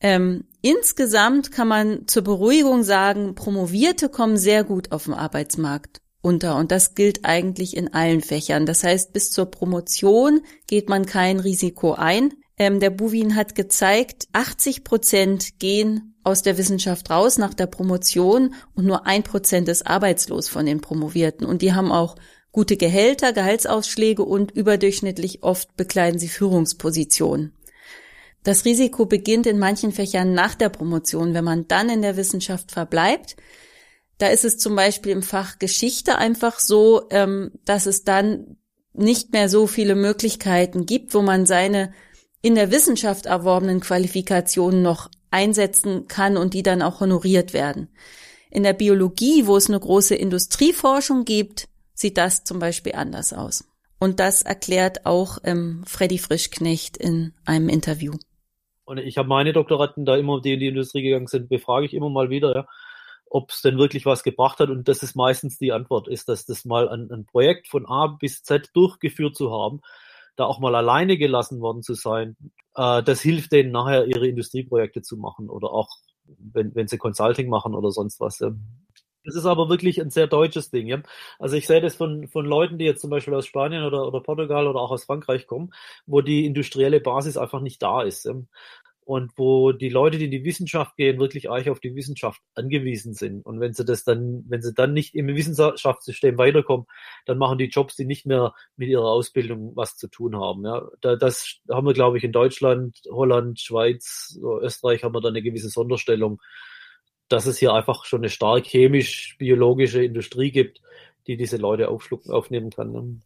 Ähm, 0.00 0.44
insgesamt 0.62 1.52
kann 1.52 1.68
man 1.68 2.08
zur 2.08 2.24
Beruhigung 2.24 2.82
sagen, 2.82 3.36
Promovierte 3.36 4.08
kommen 4.08 4.36
sehr 4.36 4.64
gut 4.64 4.90
auf 4.90 5.04
dem 5.04 5.14
Arbeitsmarkt 5.14 6.00
unter. 6.22 6.56
Und 6.56 6.72
das 6.72 6.96
gilt 6.96 7.24
eigentlich 7.24 7.76
in 7.76 7.94
allen 7.94 8.20
Fächern. 8.20 8.66
Das 8.66 8.82
heißt, 8.82 9.12
bis 9.12 9.30
zur 9.30 9.46
Promotion 9.46 10.40
geht 10.66 10.88
man 10.88 11.06
kein 11.06 11.38
Risiko 11.38 11.92
ein. 11.92 12.34
Ähm, 12.58 12.80
der 12.80 12.90
Buwin 12.90 13.36
hat 13.36 13.54
gezeigt, 13.54 14.28
80 14.32 14.84
Prozent 14.84 15.58
gehen 15.58 16.14
aus 16.24 16.42
der 16.42 16.58
Wissenschaft 16.58 17.10
raus 17.10 17.38
nach 17.38 17.54
der 17.54 17.66
Promotion 17.66 18.54
und 18.74 18.84
nur 18.84 19.06
ein 19.06 19.22
Prozent 19.22 19.68
ist 19.68 19.86
arbeitslos 19.86 20.48
von 20.48 20.66
den 20.66 20.80
Promovierten. 20.80 21.46
Und 21.46 21.62
die 21.62 21.72
haben 21.72 21.92
auch 21.92 22.16
gute 22.52 22.76
Gehälter, 22.76 23.32
Gehaltsausschläge 23.32 24.24
und 24.24 24.50
überdurchschnittlich 24.50 25.42
oft 25.42 25.76
bekleiden 25.76 26.18
sie 26.18 26.28
Führungspositionen. 26.28 27.52
Das 28.42 28.64
Risiko 28.64 29.06
beginnt 29.06 29.46
in 29.46 29.58
manchen 29.58 29.92
Fächern 29.92 30.32
nach 30.32 30.54
der 30.54 30.68
Promotion. 30.68 31.34
Wenn 31.34 31.44
man 31.44 31.68
dann 31.68 31.88
in 31.88 32.02
der 32.02 32.16
Wissenschaft 32.16 32.72
verbleibt, 32.72 33.36
da 34.18 34.28
ist 34.28 34.44
es 34.44 34.58
zum 34.58 34.74
Beispiel 34.74 35.12
im 35.12 35.22
Fach 35.22 35.58
Geschichte 35.58 36.18
einfach 36.18 36.58
so, 36.58 37.08
ähm, 37.10 37.52
dass 37.64 37.86
es 37.86 38.04
dann 38.04 38.56
nicht 38.92 39.32
mehr 39.32 39.48
so 39.48 39.66
viele 39.66 39.94
Möglichkeiten 39.94 40.86
gibt, 40.86 41.14
wo 41.14 41.22
man 41.22 41.46
seine 41.46 41.92
in 42.48 42.54
der 42.54 42.70
Wissenschaft 42.70 43.26
erworbenen 43.26 43.80
Qualifikationen 43.80 44.80
noch 44.80 45.10
einsetzen 45.30 46.08
kann 46.08 46.38
und 46.38 46.54
die 46.54 46.62
dann 46.62 46.80
auch 46.80 47.00
honoriert 47.00 47.52
werden. 47.52 47.90
In 48.50 48.62
der 48.62 48.72
Biologie, 48.72 49.46
wo 49.46 49.58
es 49.58 49.68
eine 49.68 49.78
große 49.78 50.14
Industrieforschung 50.14 51.26
gibt, 51.26 51.68
sieht 51.92 52.16
das 52.16 52.44
zum 52.44 52.58
Beispiel 52.58 52.94
anders 52.94 53.34
aus. 53.34 53.68
Und 53.98 54.18
das 54.18 54.40
erklärt 54.40 55.04
auch 55.04 55.36
ähm, 55.44 55.84
Freddy 55.86 56.16
Frischknecht 56.16 56.96
in 56.96 57.34
einem 57.44 57.68
Interview. 57.68 58.14
Und 58.86 58.96
ich 58.96 59.18
habe 59.18 59.28
meine 59.28 59.52
Doktoranden 59.52 60.06
da 60.06 60.16
immer, 60.16 60.40
die 60.40 60.54
in 60.54 60.60
die 60.60 60.68
Industrie 60.68 61.02
gegangen 61.02 61.26
sind, 61.26 61.50
befrage 61.50 61.84
ich 61.84 61.92
immer 61.92 62.08
mal 62.08 62.30
wieder, 62.30 62.54
ja, 62.54 62.66
ob 63.26 63.50
es 63.50 63.60
denn 63.60 63.76
wirklich 63.76 64.06
was 64.06 64.22
gebracht 64.22 64.58
hat. 64.58 64.70
Und 64.70 64.88
das 64.88 65.02
ist 65.02 65.14
meistens 65.14 65.58
die 65.58 65.72
Antwort, 65.72 66.08
ist, 66.08 66.30
dass 66.30 66.46
das 66.46 66.64
mal 66.64 66.88
ein, 66.88 67.10
ein 67.12 67.26
Projekt 67.26 67.68
von 67.68 67.84
A 67.84 68.06
bis 68.06 68.42
Z 68.42 68.70
durchgeführt 68.72 69.36
zu 69.36 69.52
haben, 69.52 69.82
da 70.38 70.44
auch 70.44 70.60
mal 70.60 70.74
alleine 70.74 71.18
gelassen 71.18 71.60
worden 71.60 71.82
zu 71.82 71.94
sein, 71.94 72.36
äh, 72.76 73.02
das 73.02 73.20
hilft 73.20 73.52
denen 73.52 73.72
nachher 73.72 74.06
ihre 74.06 74.26
Industrieprojekte 74.26 75.02
zu 75.02 75.16
machen 75.16 75.50
oder 75.50 75.70
auch 75.70 75.88
wenn, 76.24 76.74
wenn 76.74 76.88
sie 76.88 76.98
Consulting 76.98 77.48
machen 77.48 77.74
oder 77.74 77.90
sonst 77.90 78.20
was. 78.20 78.38
Das 78.38 79.34
ist 79.34 79.46
aber 79.46 79.68
wirklich 79.68 80.00
ein 80.00 80.10
sehr 80.10 80.26
deutsches 80.26 80.70
Ding. 80.70 80.86
Ja? 80.86 81.02
Also 81.38 81.56
ich 81.56 81.66
sehe 81.66 81.80
das 81.80 81.96
von, 81.96 82.28
von 82.28 82.46
Leuten, 82.46 82.78
die 82.78 82.84
jetzt 82.84 83.00
zum 83.00 83.10
Beispiel 83.10 83.34
aus 83.34 83.46
Spanien 83.46 83.84
oder, 83.84 84.06
oder 84.06 84.20
Portugal 84.20 84.66
oder 84.66 84.80
auch 84.80 84.90
aus 84.90 85.04
Frankreich 85.04 85.46
kommen, 85.46 85.70
wo 86.06 86.20
die 86.20 86.46
industrielle 86.46 87.00
Basis 87.00 87.36
einfach 87.36 87.60
nicht 87.60 87.82
da 87.82 88.02
ist. 88.02 88.24
Ja? 88.24 88.34
Und 89.08 89.32
wo 89.36 89.72
die 89.72 89.88
Leute, 89.88 90.18
die 90.18 90.26
in 90.26 90.30
die 90.30 90.44
Wissenschaft 90.44 90.94
gehen, 90.98 91.18
wirklich 91.18 91.48
eigentlich 91.48 91.70
auf 91.70 91.80
die 91.80 91.94
Wissenschaft 91.94 92.42
angewiesen 92.54 93.14
sind. 93.14 93.40
Und 93.46 93.58
wenn 93.58 93.72
sie 93.72 93.86
das 93.86 94.04
dann, 94.04 94.44
wenn 94.48 94.60
sie 94.60 94.74
dann 94.74 94.92
nicht 94.92 95.14
im 95.14 95.28
Wissenschaftssystem 95.28 96.36
weiterkommen, 96.36 96.84
dann 97.24 97.38
machen 97.38 97.56
die 97.56 97.70
Jobs, 97.70 97.96
die 97.96 98.04
nicht 98.04 98.26
mehr 98.26 98.52
mit 98.76 98.90
ihrer 98.90 99.06
Ausbildung 99.06 99.72
was 99.74 99.96
zu 99.96 100.08
tun 100.08 100.36
haben. 100.36 100.62
Ja, 100.66 100.86
da, 101.00 101.16
das 101.16 101.56
haben 101.70 101.86
wir, 101.86 101.94
glaube 101.94 102.18
ich, 102.18 102.24
in 102.24 102.32
Deutschland, 102.32 103.00
Holland, 103.10 103.58
Schweiz, 103.58 104.38
Österreich 104.60 105.04
haben 105.04 105.14
wir 105.14 105.22
da 105.22 105.28
eine 105.28 105.40
gewisse 105.40 105.70
Sonderstellung, 105.70 106.42
dass 107.28 107.46
es 107.46 107.56
hier 107.56 107.72
einfach 107.72 108.04
schon 108.04 108.20
eine 108.20 108.28
stark 108.28 108.66
chemisch-biologische 108.66 110.04
Industrie 110.04 110.50
gibt, 110.50 110.82
die 111.26 111.38
diese 111.38 111.56
Leute 111.56 111.88
aufschlucken, 111.88 112.30
aufnehmen 112.30 112.68
kann. 112.68 113.22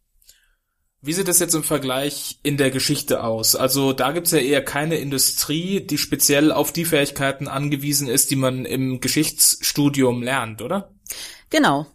Wie 1.05 1.11
sieht 1.11 1.27
das 1.27 1.39
jetzt 1.39 1.53
im 1.53 1.65
Vergleich 1.65 2.39
in 2.43 2.55
der 2.55 2.71
Geschichte 2.71 3.25
aus? 3.25 3.57
Also 3.57 3.91
da 3.91 4.13
gibt's 4.13 4.31
ja 4.31 4.37
eher 4.37 4.63
keine 4.63 4.95
Industrie, 4.95 5.81
die 5.81 5.97
speziell 5.97 6.49
auf 6.49 6.71
die 6.71 6.85
Fähigkeiten 6.85 7.49
angewiesen 7.49 8.07
ist, 8.07 8.31
die 8.31 8.37
man 8.37 8.63
im 8.63 9.01
Geschichtsstudium 9.01 10.23
lernt, 10.23 10.61
oder? 10.61 10.93
Genau. 11.49 11.87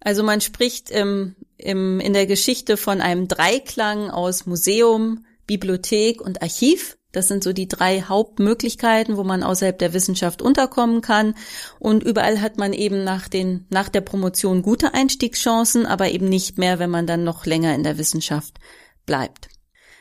Also 0.00 0.22
man 0.22 0.40
spricht 0.40 0.90
im, 0.90 1.36
im, 1.58 2.00
in 2.00 2.14
der 2.14 2.26
Geschichte 2.26 2.78
von 2.78 3.02
einem 3.02 3.28
Dreiklang 3.28 4.08
aus 4.08 4.46
Museum, 4.46 5.26
Bibliothek 5.46 6.22
und 6.22 6.40
Archiv. 6.40 6.95
Das 7.12 7.28
sind 7.28 7.42
so 7.42 7.52
die 7.52 7.68
drei 7.68 8.02
Hauptmöglichkeiten, 8.02 9.16
wo 9.16 9.24
man 9.24 9.42
außerhalb 9.42 9.78
der 9.78 9.94
Wissenschaft 9.94 10.42
unterkommen 10.42 11.00
kann. 11.00 11.34
Und 11.78 12.02
überall 12.02 12.40
hat 12.40 12.58
man 12.58 12.72
eben 12.72 13.04
nach 13.04 13.28
den, 13.28 13.66
nach 13.70 13.88
der 13.88 14.02
Promotion 14.02 14.62
gute 14.62 14.92
Einstiegschancen, 14.92 15.86
aber 15.86 16.10
eben 16.10 16.28
nicht 16.28 16.58
mehr, 16.58 16.78
wenn 16.78 16.90
man 16.90 17.06
dann 17.06 17.24
noch 17.24 17.46
länger 17.46 17.74
in 17.74 17.84
der 17.84 17.96
Wissenschaft 17.98 18.58
bleibt. 19.06 19.48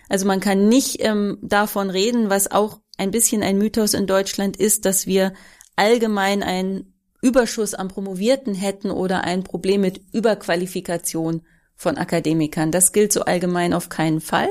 Also 0.09 0.25
man 0.25 0.39
kann 0.39 0.67
nicht 0.67 0.97
ähm, 0.99 1.37
davon 1.41 1.89
reden, 1.89 2.29
was 2.29 2.51
auch 2.51 2.81
ein 2.97 3.11
bisschen 3.11 3.43
ein 3.43 3.57
Mythos 3.57 3.93
in 3.93 4.07
Deutschland 4.07 4.57
ist, 4.57 4.85
dass 4.85 5.07
wir 5.07 5.33
allgemein 5.75 6.43
ein 6.43 6.93
Überschuss 7.21 7.73
an 7.73 7.87
Promovierten 7.87 8.53
hätten 8.53 8.91
oder 8.91 9.23
ein 9.23 9.43
Problem 9.43 9.81
mit 9.81 10.01
Überqualifikation 10.13 11.41
von 11.75 11.97
Akademikern. 11.97 12.71
Das 12.71 12.91
gilt 12.91 13.11
so 13.11 13.21
allgemein 13.21 13.73
auf 13.73 13.89
keinen 13.89 14.21
Fall. 14.21 14.49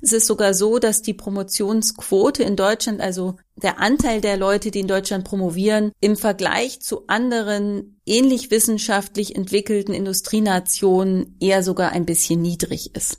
Es 0.00 0.12
ist 0.12 0.26
sogar 0.26 0.54
so, 0.54 0.78
dass 0.78 1.02
die 1.02 1.14
Promotionsquote 1.14 2.42
in 2.42 2.56
Deutschland, 2.56 3.00
also 3.00 3.36
der 3.56 3.80
Anteil 3.80 4.20
der 4.20 4.36
Leute, 4.36 4.70
die 4.70 4.80
in 4.80 4.88
Deutschland 4.88 5.24
promovieren, 5.24 5.92
im 6.00 6.16
Vergleich 6.16 6.80
zu 6.80 7.06
anderen 7.06 8.00
ähnlich 8.04 8.50
wissenschaftlich 8.50 9.34
entwickelten 9.34 9.94
Industrienationen 9.94 11.36
eher 11.40 11.62
sogar 11.62 11.92
ein 11.92 12.06
bisschen 12.06 12.42
niedrig 12.42 12.94
ist. 12.94 13.18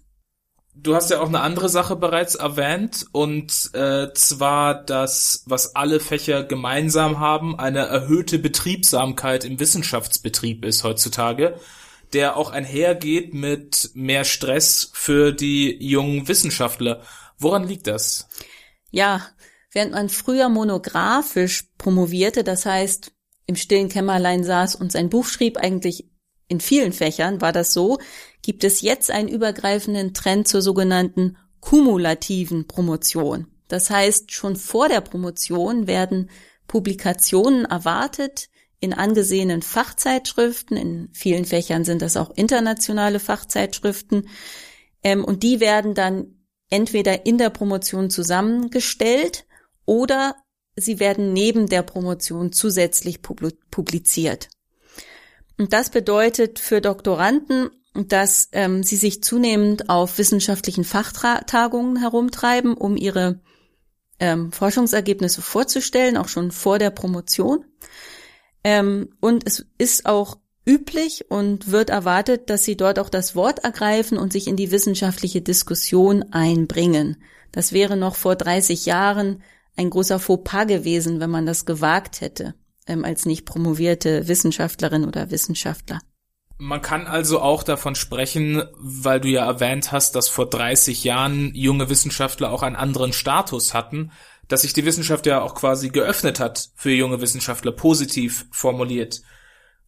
Du 0.80 0.94
hast 0.94 1.10
ja 1.10 1.20
auch 1.22 1.28
eine 1.28 1.42
andere 1.42 1.70
Sache 1.70 1.96
bereits 1.96 2.36
erwähnt, 2.36 3.08
und 3.12 3.72
äh, 3.74 4.14
zwar 4.14 4.76
das, 4.76 5.44
was 5.48 5.76
alle 5.76 6.00
Fächer 6.00 6.44
gemeinsam 6.44 7.20
haben, 7.20 7.58
eine 7.60 7.80
erhöhte 7.80 8.38
Betriebsamkeit 8.38 9.44
im 9.44 9.60
Wissenschaftsbetrieb 9.60 10.64
ist 10.64 10.84
heutzutage 10.84 11.56
der 12.14 12.38
auch 12.38 12.52
einhergeht 12.52 13.34
mit 13.34 13.92
mehr 13.94 14.24
Stress 14.24 14.90
für 14.94 15.32
die 15.32 15.78
jungen 15.84 16.28
Wissenschaftler. 16.28 17.02
Woran 17.38 17.68
liegt 17.68 17.88
das? 17.88 18.28
Ja, 18.92 19.28
während 19.72 19.92
man 19.92 20.10
früher 20.10 20.50
monografisch 20.50 21.70
promovierte, 21.78 22.44
das 22.44 22.66
heißt 22.66 23.12
im 23.46 23.56
stillen 23.56 23.90
Kämmerlein 23.90 24.44
saß 24.44 24.76
und 24.76 24.92
sein 24.92 25.10
Buch 25.10 25.26
schrieb, 25.26 25.58
eigentlich 25.58 26.10
in 26.50 26.60
vielen 26.60 26.94
Fächern 26.94 27.42
war 27.42 27.52
das 27.52 27.74
so, 27.74 27.98
gibt 28.42 28.64
es 28.64 28.82
jetzt 28.82 29.12
einen 29.12 29.28
übergreifenden 29.28 30.14
Trend 30.14 30.48
zur 30.48 30.62
sogenannten 30.62 31.38
kumulativen 31.60 32.68
Promotion. 32.68 33.48
Das 33.68 33.90
heißt, 33.90 34.32
schon 34.32 34.56
vor 34.56 34.88
der 34.88 35.02
Promotion 35.02 35.88
werden 35.88 36.30
Publikationen 36.68 37.66
erwartet, 37.66 38.50
in 38.80 38.94
angesehenen 38.94 39.62
Fachzeitschriften, 39.62 40.78
in 40.78 41.10
vielen 41.14 41.46
Fächern 41.46 41.84
sind 41.84 42.02
das 42.02 42.16
auch 42.18 42.32
internationale 42.36 43.20
Fachzeitschriften, 43.20 44.30
ähm, 45.04 45.24
und 45.24 45.44
die 45.44 45.60
werden 45.60 45.94
dann 45.94 46.36
entweder 46.70 47.26
in 47.26 47.38
der 47.38 47.50
Promotion 47.50 48.10
zusammengestellt 48.10 49.46
oder 49.86 50.36
sie 50.76 51.00
werden 51.00 51.34
neben 51.34 51.68
der 51.68 51.82
Promotion 51.82 52.52
zusätzlich 52.52 53.22
publiziert. 53.22 54.50
Und 55.58 55.74
das 55.74 55.90
bedeutet 55.90 56.60
für 56.60 56.82
Doktoranden, 56.82 57.70
dass 57.94 58.50
ähm, 58.52 58.84
sie 58.84 58.96
sich 58.96 59.24
zunehmend 59.24 59.90
auf 59.90 60.20
wissenschaftlichen 60.20 60.84
Fachtagungen 60.84 61.98
herumtreiben, 61.98 62.76
um 62.76 62.96
ihre 62.96 63.40
ähm, 64.20 64.52
Forschungsergebnisse 64.52 65.42
vorzustellen, 65.42 66.18
auch 66.18 66.28
schon 66.28 66.52
vor 66.52 66.78
der 66.78 66.92
Promotion. 66.92 67.66
Ähm, 68.68 69.08
und 69.22 69.48
es 69.48 69.66
ist 69.78 70.06
auch 70.06 70.40
üblich 70.66 71.32
und 71.32 71.72
wird 71.72 71.90
erwartet, 71.90 72.50
dass 72.50 72.66
sie 72.66 72.76
dort 72.76 73.00
auch 73.00 73.08
das 73.08 73.34
Wort 73.34 73.60
ergreifen 73.60 74.18
und 74.18 74.34
sich 74.34 74.46
in 74.46 74.58
die 74.58 74.72
wissenschaftliche 74.72 75.42
Diskussion 75.42 76.34
einbringen. 76.34 77.16
Das 77.54 77.72
wäre 77.72 77.96
noch 77.96 78.16
vor 78.16 78.36
30 78.36 78.86
Jahren 78.86 79.42
ein 79.78 79.90
großer 79.90 80.20
Fauxpas 80.20 80.66
gewesen, 80.66 81.22
wenn 81.22 81.30
man 81.30 81.46
das 81.46 81.66
gewagt 81.66 82.20
hätte, 82.20 82.56
ähm, 82.88 83.06
als 83.06 83.26
nicht 83.26 83.46
promovierte 83.46 84.28
Wissenschaftlerin 84.28 85.06
oder 85.06 85.32
Wissenschaftler. 85.32 86.00
Man 86.58 86.82
kann 86.82 87.08
also 87.08 87.40
auch 87.40 87.64
davon 87.64 87.96
sprechen, 87.96 88.64
weil 88.78 89.22
du 89.22 89.30
ja 89.30 89.46
erwähnt 89.46 89.94
hast, 89.94 90.14
dass 90.16 90.28
vor 90.28 90.50
30 90.50 91.06
Jahren 91.06 91.56
junge 91.56 91.90
Wissenschaftler 91.90 92.52
auch 92.52 92.64
einen 92.64 92.76
anderen 92.76 93.14
Status 93.14 93.74
hatten, 93.74 94.12
dass 94.48 94.62
sich 94.62 94.74
die 94.74 94.86
Wissenschaft 94.86 95.26
ja 95.26 95.42
auch 95.42 95.56
quasi 95.56 95.90
geöffnet 95.90 96.40
hat 96.40 96.70
für 96.76 96.92
junge 96.92 97.22
Wissenschaftler, 97.22 97.72
positiv 97.72 98.46
formuliert. 98.52 99.22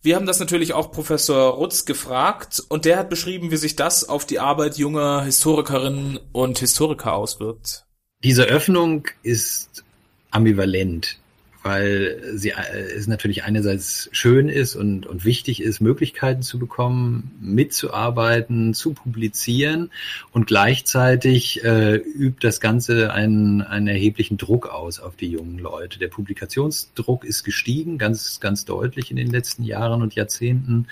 Wir 0.01 0.15
haben 0.15 0.25
das 0.25 0.39
natürlich 0.39 0.73
auch 0.73 0.91
Professor 0.91 1.53
Rutz 1.55 1.85
gefragt 1.85 2.63
und 2.69 2.85
der 2.85 2.97
hat 2.97 3.09
beschrieben, 3.09 3.51
wie 3.51 3.57
sich 3.57 3.75
das 3.75 4.07
auf 4.07 4.25
die 4.25 4.39
Arbeit 4.39 4.77
junger 4.77 5.23
Historikerinnen 5.23 6.19
und 6.31 6.59
Historiker 6.59 7.13
auswirkt. 7.13 7.85
Diese 8.23 8.43
Öffnung 8.43 9.07
ist 9.23 9.83
ambivalent 10.31 11.19
weil 11.61 12.21
sie 12.35 12.51
äh, 12.51 12.81
es 12.95 13.07
natürlich 13.07 13.43
einerseits 13.43 14.09
schön 14.11 14.49
ist 14.49 14.75
und, 14.75 15.05
und 15.05 15.25
wichtig 15.25 15.61
ist, 15.61 15.81
Möglichkeiten 15.81 16.41
zu 16.41 16.57
bekommen, 16.57 17.31
mitzuarbeiten, 17.41 18.73
zu 18.73 18.93
publizieren 18.93 19.91
und 20.31 20.47
gleichzeitig 20.47 21.63
äh, 21.63 21.95
übt 21.95 22.47
das 22.47 22.61
Ganze 22.61 23.11
einen, 23.11 23.61
einen 23.61 23.87
erheblichen 23.87 24.37
Druck 24.37 24.67
aus 24.67 24.99
auf 24.99 25.15
die 25.15 25.31
jungen 25.31 25.59
Leute. 25.59 25.99
Der 25.99 26.07
Publikationsdruck 26.07 27.25
ist 27.25 27.43
gestiegen, 27.43 27.97
ganz, 27.97 28.39
ganz 28.39 28.65
deutlich 28.65 29.11
in 29.11 29.17
den 29.17 29.29
letzten 29.29 29.63
Jahren 29.63 30.01
und 30.01 30.15
Jahrzehnten. 30.15 30.87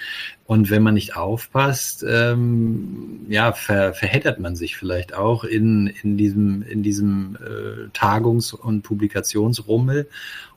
Und 0.46 0.70
wenn 0.70 0.82
man 0.82 0.94
nicht 0.94 1.16
aufpasst, 1.18 2.06
ähm, 2.08 3.26
ja, 3.28 3.52
ver, 3.52 3.94
verheddert 3.94 4.40
man 4.40 4.56
sich 4.56 4.78
vielleicht 4.78 5.14
auch 5.14 5.44
in, 5.44 5.88
in 5.88 6.18
diesem, 6.18 6.62
in 6.62 6.84
diesem 6.84 7.36
äh, 7.36 7.90
Tagungs- 7.94 8.54
und 8.54 8.82
Publikationsrummel 8.82 10.08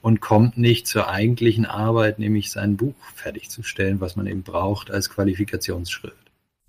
und 0.03 0.21
kommt 0.21 0.57
nicht 0.57 0.87
zur 0.87 1.09
eigentlichen 1.09 1.67
Arbeit, 1.67 2.19
nämlich 2.19 2.51
sein 2.51 2.77
Buch 2.77 2.95
fertigzustellen, 3.15 4.01
was 4.01 4.17
man 4.17 4.27
eben 4.27 4.43
braucht 4.43 4.91
als 4.91 5.11
Qualifikationsschrift. 5.11 6.17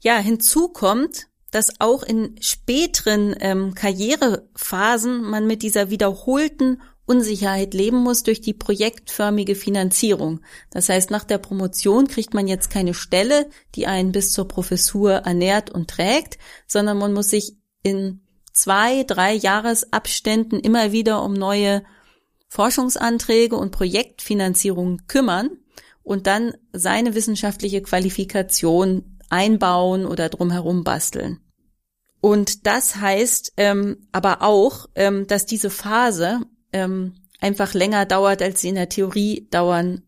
Ja, 0.02 0.18
hinzu 0.18 0.70
kommt, 0.70 1.28
dass 1.52 1.80
auch 1.80 2.04
in 2.04 2.36
späteren 2.40 3.36
ähm, 3.40 3.76
Karrierephasen 3.76 5.22
man 5.22 5.48
mit 5.48 5.62
dieser 5.62 5.90
wiederholten 5.90 6.82
Unsicherheit 7.06 7.74
leben 7.74 7.98
muss 7.98 8.24
durch 8.24 8.40
die 8.40 8.54
projektförmige 8.54 9.56
Finanzierung. 9.56 10.40
Das 10.70 10.88
heißt, 10.88 11.12
nach 11.12 11.26
der 11.26 11.40
Promotion 11.40 12.08
kriegt 12.08 12.34
man 12.34 12.48
jetzt 12.48 12.70
keine 12.70 12.94
Stelle, 12.94 13.50
die 13.76 13.86
einen 13.86 14.14
bis 14.14 14.32
zur 14.32 14.48
Professur 14.48 15.12
ernährt 15.12 15.70
und 15.70 15.90
trägt, 15.90 16.38
sondern 16.68 16.98
man 16.98 17.12
muss 17.12 17.30
sich 17.30 17.58
in 17.84 18.22
zwei, 18.54 19.04
drei 19.04 19.34
Jahresabständen 19.34 20.60
immer 20.60 20.94
wieder 20.94 21.24
um 21.24 21.34
neue 21.34 21.84
Forschungsanträge 22.52 23.56
und 23.56 23.72
Projektfinanzierung 23.72 25.08
kümmern 25.08 25.52
und 26.04 26.28
dann 26.28 26.54
seine 26.74 27.16
wissenschaftliche 27.16 27.82
Qualifikation 27.82 29.18
einbauen 29.30 30.06
oder 30.06 30.28
drumherum 30.28 30.84
basteln. 30.84 31.40
Und 32.20 32.68
das 32.68 32.98
heißt 32.98 33.54
ähm, 33.56 34.06
aber 34.12 34.42
auch, 34.42 34.90
ähm, 34.96 35.28
dass 35.28 35.46
diese 35.46 35.70
Phase 35.70 36.42
ähm, 36.74 37.16
einfach 37.40 37.74
länger 37.74 38.06
dauert, 38.06 38.42
als 38.42 38.60
sie 38.60 38.68
in 38.68 38.76
der 38.76 38.90
Theorie 38.90 39.48
dauern 39.50 40.04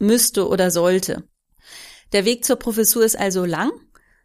müsste 0.00 0.48
oder 0.48 0.72
sollte. 0.72 1.22
Der 2.12 2.24
Weg 2.24 2.44
zur 2.44 2.56
Professur 2.56 3.04
ist 3.04 3.16
also 3.16 3.44
lang. 3.44 3.70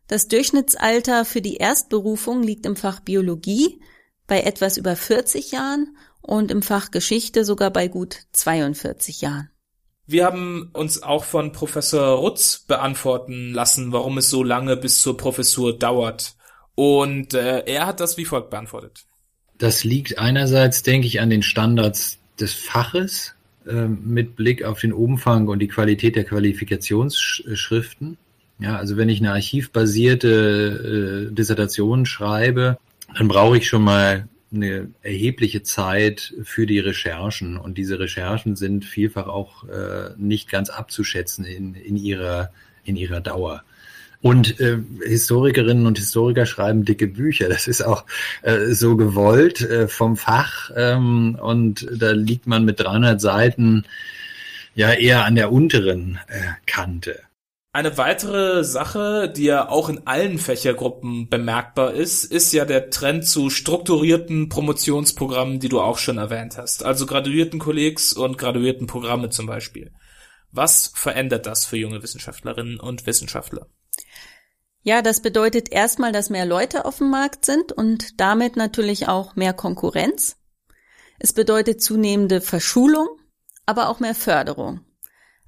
Das 0.07 0.27
Durchschnittsalter 0.27 1.23
für 1.23 1.41
die 1.41 1.57
Erstberufung 1.57 2.41
liegt 2.41 2.65
im 2.65 2.75
Fach 2.75 2.99
Biologie 2.99 3.79
bei 4.25 4.41
etwas 4.41 4.77
über 4.77 4.95
40 4.95 5.51
Jahren 5.51 5.95
und 6.29 6.51
im 6.51 6.61
Fach 6.61 6.91
Geschichte 6.91 7.43
sogar 7.43 7.71
bei 7.71 7.87
gut 7.87 8.17
42 8.33 9.21
Jahren. 9.21 9.49
Wir 10.05 10.25
haben 10.25 10.69
uns 10.73 11.03
auch 11.03 11.23
von 11.23 11.51
Professor 11.51 12.17
Rutz 12.19 12.65
beantworten 12.67 13.51
lassen, 13.51 13.91
warum 13.91 14.17
es 14.19 14.29
so 14.29 14.43
lange 14.43 14.77
bis 14.77 15.01
zur 15.01 15.17
Professur 15.17 15.77
dauert. 15.77 16.35
Und 16.75 17.33
äh, 17.33 17.63
er 17.65 17.87
hat 17.87 17.99
das 17.99 18.17
wie 18.17 18.25
folgt 18.25 18.51
beantwortet. 18.51 19.05
Das 19.57 19.83
liegt 19.83 20.17
einerseits, 20.19 20.83
denke 20.83 21.07
ich, 21.07 21.19
an 21.19 21.29
den 21.29 21.43
Standards 21.43 22.19
des 22.39 22.53
Faches 22.53 23.35
äh, 23.67 23.87
mit 23.87 24.35
Blick 24.35 24.63
auf 24.63 24.79
den 24.79 24.93
Umfang 24.93 25.47
und 25.47 25.59
die 25.59 25.67
Qualität 25.67 26.15
der 26.15 26.23
Qualifikationsschriften. 26.23 28.17
Ja, 28.59 28.77
also 28.77 28.97
wenn 28.97 29.09
ich 29.09 29.19
eine 29.19 29.31
archivbasierte 29.31 31.29
äh, 31.29 31.33
Dissertation 31.33 32.05
schreibe, 32.05 32.77
dann 33.17 33.27
brauche 33.27 33.57
ich 33.57 33.67
schon 33.67 33.83
mal 33.83 34.27
eine 34.53 34.89
erhebliche 35.01 35.63
Zeit 35.63 36.33
für 36.43 36.65
die 36.65 36.79
Recherchen 36.79 37.57
und 37.57 37.77
diese 37.77 37.99
Recherchen 37.99 38.55
sind 38.55 38.85
vielfach 38.85 39.27
auch 39.27 39.67
äh, 39.67 40.11
nicht 40.17 40.49
ganz 40.49 40.69
abzuschätzen 40.69 41.45
in, 41.45 41.75
in 41.75 41.95
ihrer 41.97 42.51
in 42.83 42.95
ihrer 42.95 43.21
Dauer. 43.21 43.63
Und 44.21 44.59
äh, 44.59 44.79
Historikerinnen 45.05 45.85
und 45.85 45.97
Historiker 45.97 46.45
schreiben 46.45 46.83
dicke 46.83 47.07
Bücher. 47.07 47.47
Das 47.47 47.67
ist 47.67 47.81
auch 47.81 48.05
äh, 48.41 48.73
so 48.73 48.97
gewollt 48.97 49.61
äh, 49.61 49.87
vom 49.87 50.17
Fach. 50.17 50.71
Ähm, 50.75 51.37
und 51.41 51.87
da 51.95 52.11
liegt 52.11 52.45
man 52.45 52.65
mit 52.65 52.81
300 52.81 53.21
Seiten 53.21 53.85
ja 54.75 54.91
eher 54.91 55.23
an 55.23 55.35
der 55.35 55.53
unteren 55.53 56.19
äh, 56.27 56.39
Kante. 56.65 57.19
Eine 57.71 57.99
weitere 57.99 58.63
Sache, 58.63 59.31
die 59.31 59.43
ja 59.43 59.69
auch 59.69 59.89
in 59.89 60.07
allen 60.07 60.39
Fächergruppen 60.39 61.29
bemerkbar 61.29 61.93
ist, 61.93 62.23
ist 62.23 62.51
ja 62.51 62.65
der 62.65 62.89
Trend 62.89 63.27
zu 63.27 63.51
strukturierten 63.51 64.49
Promotionsprogrammen, 64.49 65.59
die 65.59 65.69
du 65.69 65.79
auch 65.79 65.99
schon 65.99 66.17
erwähnt 66.17 66.57
hast. 66.57 66.83
Also 66.83 67.05
graduierten 67.05 67.59
Kollegs 67.59 68.13
und 68.13 68.39
graduierten 68.39 68.87
Programme 68.87 69.29
zum 69.29 69.45
Beispiel. 69.45 69.93
Was 70.51 70.91
verändert 70.95 71.45
das 71.45 71.67
für 71.67 71.77
junge 71.77 72.01
Wissenschaftlerinnen 72.01 72.79
und 72.79 73.05
Wissenschaftler? 73.05 73.67
Ja, 74.81 75.03
das 75.03 75.21
bedeutet 75.21 75.71
erstmal, 75.71 76.11
dass 76.11 76.31
mehr 76.31 76.47
Leute 76.47 76.85
auf 76.85 76.97
dem 76.97 77.11
Markt 77.11 77.45
sind 77.45 77.71
und 77.71 78.19
damit 78.19 78.55
natürlich 78.55 79.07
auch 79.07 79.35
mehr 79.35 79.53
Konkurrenz. 79.53 80.37
Es 81.19 81.33
bedeutet 81.33 81.83
zunehmende 81.83 82.41
Verschulung, 82.41 83.09
aber 83.67 83.89
auch 83.89 83.99
mehr 83.99 84.15
Förderung. 84.15 84.79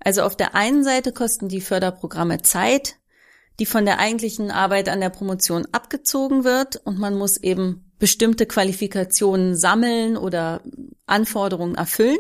Also 0.04 0.24
auf 0.24 0.36
der 0.36 0.56
einen 0.56 0.84
Seite 0.84 1.12
kosten 1.12 1.48
die 1.48 1.62
Förderprogramme 1.62 2.42
Zeit, 2.42 2.96
die 3.60 3.68
von 3.68 3.86
der 3.86 4.00
eigentlichen 4.00 4.50
Arbeit 4.50 4.90
an 4.90 5.00
der 5.00 5.10
Promotion 5.10 5.68
abgezogen 5.72 6.44
wird 6.44 6.82
und 6.84 6.98
man 6.98 7.16
muss 7.16 7.38
eben 7.38 7.86
bestimmte 8.00 8.48
Qualifikationen 8.48 9.56
sammeln 9.56 10.18
oder 10.18 10.62
Anforderungen 11.06 11.76
erfüllen. 11.76 12.18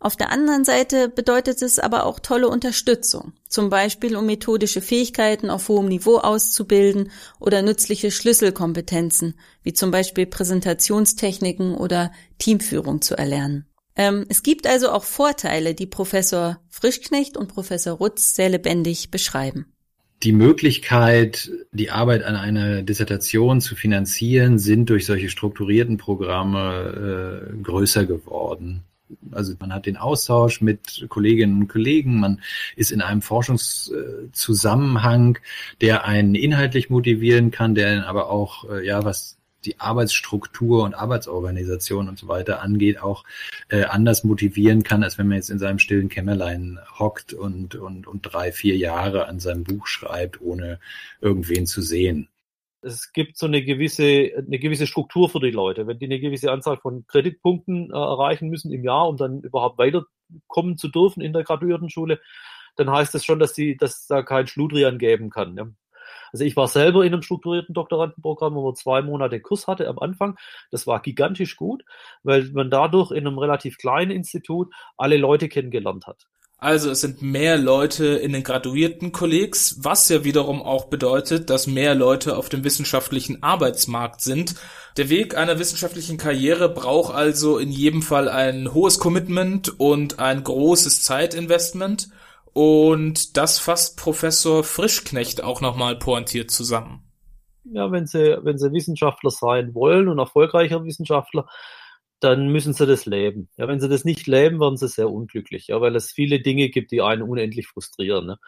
Auf 0.00 0.16
der 0.16 0.32
anderen 0.32 0.64
Seite 0.64 1.08
bedeutet 1.08 1.62
es 1.62 1.78
aber 1.78 2.06
auch 2.06 2.18
tolle 2.18 2.48
Unterstützung, 2.48 3.34
zum 3.48 3.70
Beispiel 3.70 4.16
um 4.16 4.26
methodische 4.26 4.80
Fähigkeiten 4.80 5.48
auf 5.48 5.68
hohem 5.68 5.86
Niveau 5.86 6.16
auszubilden 6.16 7.12
oder 7.38 7.62
nützliche 7.62 8.10
Schlüsselkompetenzen, 8.10 9.38
wie 9.62 9.74
zum 9.74 9.92
Beispiel 9.92 10.26
Präsentationstechniken 10.26 11.76
oder 11.76 12.10
Teamführung 12.38 13.00
zu 13.00 13.16
erlernen. 13.16 13.71
Ähm, 13.96 14.24
es 14.28 14.42
gibt 14.42 14.66
also 14.66 14.90
auch 14.90 15.04
Vorteile, 15.04 15.74
die 15.74 15.86
Professor 15.86 16.58
Frischknecht 16.68 17.36
und 17.36 17.48
Professor 17.48 17.94
Rutz 17.94 18.34
sehr 18.34 18.48
lebendig 18.48 19.10
beschreiben. 19.10 19.66
Die 20.22 20.32
Möglichkeit, 20.32 21.50
die 21.72 21.90
Arbeit 21.90 22.22
an 22.22 22.36
einer 22.36 22.82
Dissertation 22.82 23.60
zu 23.60 23.74
finanzieren, 23.74 24.58
sind 24.58 24.88
durch 24.88 25.04
solche 25.04 25.28
strukturierten 25.28 25.96
Programme 25.96 27.50
äh, 27.52 27.62
größer 27.62 28.06
geworden. 28.06 28.84
Also 29.32 29.54
man 29.58 29.74
hat 29.74 29.86
den 29.86 29.96
Austausch 29.96 30.60
mit 30.60 31.06
Kolleginnen 31.08 31.62
und 31.62 31.68
Kollegen, 31.68 32.20
man 32.20 32.40
ist 32.76 32.92
in 32.92 33.00
einem 33.00 33.20
Forschungszusammenhang, 33.20 35.38
der 35.80 36.04
einen 36.04 36.36
inhaltlich 36.36 36.88
motivieren 36.88 37.50
kann, 37.50 37.74
der 37.74 38.06
aber 38.06 38.30
auch, 38.30 38.70
äh, 38.70 38.86
ja, 38.86 39.04
was 39.04 39.38
die 39.64 39.80
Arbeitsstruktur 39.80 40.84
und 40.84 40.94
Arbeitsorganisation 40.94 42.08
und 42.08 42.18
so 42.18 42.28
weiter 42.28 42.60
angeht, 42.60 43.00
auch 43.00 43.24
äh, 43.68 43.84
anders 43.84 44.24
motivieren 44.24 44.82
kann, 44.82 45.02
als 45.02 45.18
wenn 45.18 45.28
man 45.28 45.36
jetzt 45.36 45.50
in 45.50 45.58
seinem 45.58 45.78
stillen 45.78 46.08
Kämmerlein 46.08 46.78
hockt 46.98 47.32
und, 47.32 47.74
und, 47.74 48.06
und 48.06 48.22
drei, 48.22 48.52
vier 48.52 48.76
Jahre 48.76 49.26
an 49.26 49.40
seinem 49.40 49.64
Buch 49.64 49.86
schreibt, 49.86 50.40
ohne 50.40 50.80
irgendwen 51.20 51.66
zu 51.66 51.82
sehen. 51.82 52.28
Es 52.84 53.12
gibt 53.12 53.38
so 53.38 53.46
eine 53.46 53.62
gewisse, 53.62 54.32
eine 54.36 54.58
gewisse 54.58 54.88
Struktur 54.88 55.28
für 55.28 55.38
die 55.38 55.52
Leute. 55.52 55.86
Wenn 55.86 56.00
die 56.00 56.06
eine 56.06 56.18
gewisse 56.18 56.50
Anzahl 56.50 56.78
von 56.78 57.06
Kreditpunkten 57.06 57.90
äh, 57.90 57.94
erreichen 57.94 58.48
müssen 58.48 58.72
im 58.72 58.84
Jahr, 58.84 59.08
um 59.08 59.16
dann 59.16 59.40
überhaupt 59.42 59.78
weiterkommen 59.78 60.76
zu 60.76 60.88
dürfen 60.88 61.20
in 61.20 61.32
der 61.32 61.44
Graduiertenschule, 61.44 62.20
dann 62.76 62.90
heißt 62.90 63.14
das 63.14 63.24
schon, 63.24 63.38
dass 63.38 63.52
die, 63.52 63.76
dass 63.76 64.06
da 64.06 64.22
kein 64.22 64.46
Schludrian 64.46 64.98
geben 64.98 65.30
kann. 65.30 65.54
Ne? 65.54 65.74
Also 66.32 66.44
ich 66.44 66.56
war 66.56 66.68
selber 66.68 67.04
in 67.04 67.12
einem 67.12 67.22
strukturierten 67.22 67.74
Doktorandenprogramm, 67.74 68.54
wo 68.54 68.64
man 68.66 68.74
zwei 68.74 69.02
Monate 69.02 69.40
Kurs 69.40 69.66
hatte 69.66 69.86
am 69.88 69.98
Anfang. 69.98 70.36
Das 70.70 70.86
war 70.86 71.00
gigantisch 71.00 71.56
gut, 71.56 71.84
weil 72.22 72.50
man 72.52 72.70
dadurch 72.70 73.10
in 73.10 73.26
einem 73.26 73.38
relativ 73.38 73.76
kleinen 73.78 74.10
Institut 74.10 74.72
alle 74.96 75.18
Leute 75.18 75.48
kennengelernt 75.48 76.06
hat. 76.06 76.26
Also 76.62 76.90
es 76.90 77.00
sind 77.00 77.22
mehr 77.22 77.58
Leute 77.58 78.06
in 78.06 78.32
den 78.32 78.44
graduierten 78.44 79.10
Kollegs, 79.10 79.78
was 79.80 80.08
ja 80.08 80.22
wiederum 80.22 80.62
auch 80.62 80.84
bedeutet, 80.84 81.50
dass 81.50 81.66
mehr 81.66 81.96
Leute 81.96 82.36
auf 82.36 82.48
dem 82.48 82.62
wissenschaftlichen 82.62 83.42
Arbeitsmarkt 83.42 84.20
sind. 84.20 84.54
Der 84.96 85.08
Weg 85.08 85.36
einer 85.36 85.58
wissenschaftlichen 85.58 86.18
Karriere 86.18 86.68
braucht 86.68 87.12
also 87.12 87.58
in 87.58 87.70
jedem 87.70 88.00
Fall 88.00 88.28
ein 88.28 88.72
hohes 88.72 89.00
Commitment 89.00 89.80
und 89.80 90.20
ein 90.20 90.44
großes 90.44 91.02
Zeitinvestment. 91.02 92.10
Und 92.52 93.36
das 93.36 93.58
fasst 93.58 93.98
Professor 93.98 94.62
Frischknecht 94.62 95.42
auch 95.42 95.60
nochmal 95.60 95.96
pointiert 95.96 96.50
zusammen. 96.50 97.02
Ja, 97.64 97.90
wenn 97.90 98.06
sie, 98.06 98.38
wenn 98.42 98.58
sie 98.58 98.72
Wissenschaftler 98.72 99.30
sein 99.30 99.74
wollen 99.74 100.08
und 100.08 100.18
erfolgreicher 100.18 100.84
Wissenschaftler, 100.84 101.46
dann 102.20 102.48
müssen 102.48 102.72
sie 102.72 102.86
das 102.86 103.06
leben. 103.06 103.48
Ja, 103.56 103.68
wenn 103.68 103.80
sie 103.80 103.88
das 103.88 104.04
nicht 104.04 104.26
leben, 104.26 104.60
werden 104.60 104.76
sie 104.76 104.88
sehr 104.88 105.10
unglücklich, 105.10 105.68
ja, 105.68 105.80
weil 105.80 105.96
es 105.96 106.12
viele 106.12 106.40
Dinge 106.40 106.68
gibt, 106.68 106.92
die 106.92 107.02
einen 107.02 107.22
unendlich 107.22 107.66
frustrieren. 107.66 108.26
Ne? 108.26 108.38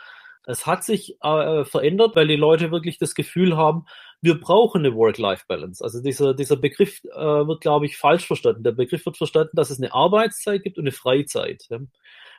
Es 0.46 0.66
hat 0.66 0.84
sich 0.84 1.16
äh, 1.22 1.64
verändert, 1.64 2.14
weil 2.16 2.28
die 2.28 2.36
Leute 2.36 2.70
wirklich 2.70 2.98
das 2.98 3.14
Gefühl 3.14 3.56
haben, 3.56 3.86
wir 4.20 4.38
brauchen 4.38 4.84
eine 4.84 4.94
Work-Life-Balance. 4.94 5.82
Also 5.82 6.02
dieser, 6.02 6.34
dieser 6.34 6.56
Begriff 6.56 7.02
äh, 7.04 7.16
wird, 7.16 7.62
glaube 7.62 7.86
ich, 7.86 7.96
falsch 7.96 8.26
verstanden. 8.26 8.62
Der 8.62 8.72
Begriff 8.72 9.04
wird 9.06 9.16
verstanden, 9.16 9.56
dass 9.56 9.70
es 9.70 9.78
eine 9.78 9.92
Arbeitszeit 9.92 10.62
gibt 10.62 10.78
und 10.78 10.84
eine 10.84 10.92
Freizeit. 10.92 11.64
Ja? 11.70 11.78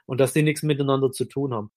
Und 0.06 0.20
dass 0.20 0.34
die 0.34 0.44
nichts 0.44 0.64
miteinander 0.64 1.12
zu 1.12 1.26
tun 1.26 1.54
haben. 1.54 1.72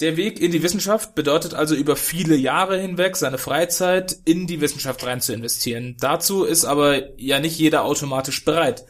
Der 0.00 0.18
Weg 0.18 0.40
in 0.40 0.52
die 0.52 0.62
Wissenschaft 0.62 1.14
bedeutet 1.14 1.54
also 1.54 1.74
über 1.74 1.96
viele 1.96 2.36
Jahre 2.36 2.78
hinweg 2.78 3.16
seine 3.16 3.38
Freizeit 3.38 4.14
in 4.26 4.46
die 4.46 4.60
Wissenschaft 4.60 5.06
rein 5.06 5.22
zu 5.22 5.32
investieren. 5.32 5.96
Dazu 5.98 6.44
ist 6.44 6.66
aber 6.66 7.18
ja 7.18 7.40
nicht 7.40 7.58
jeder 7.58 7.84
automatisch 7.84 8.44
bereit. 8.44 8.84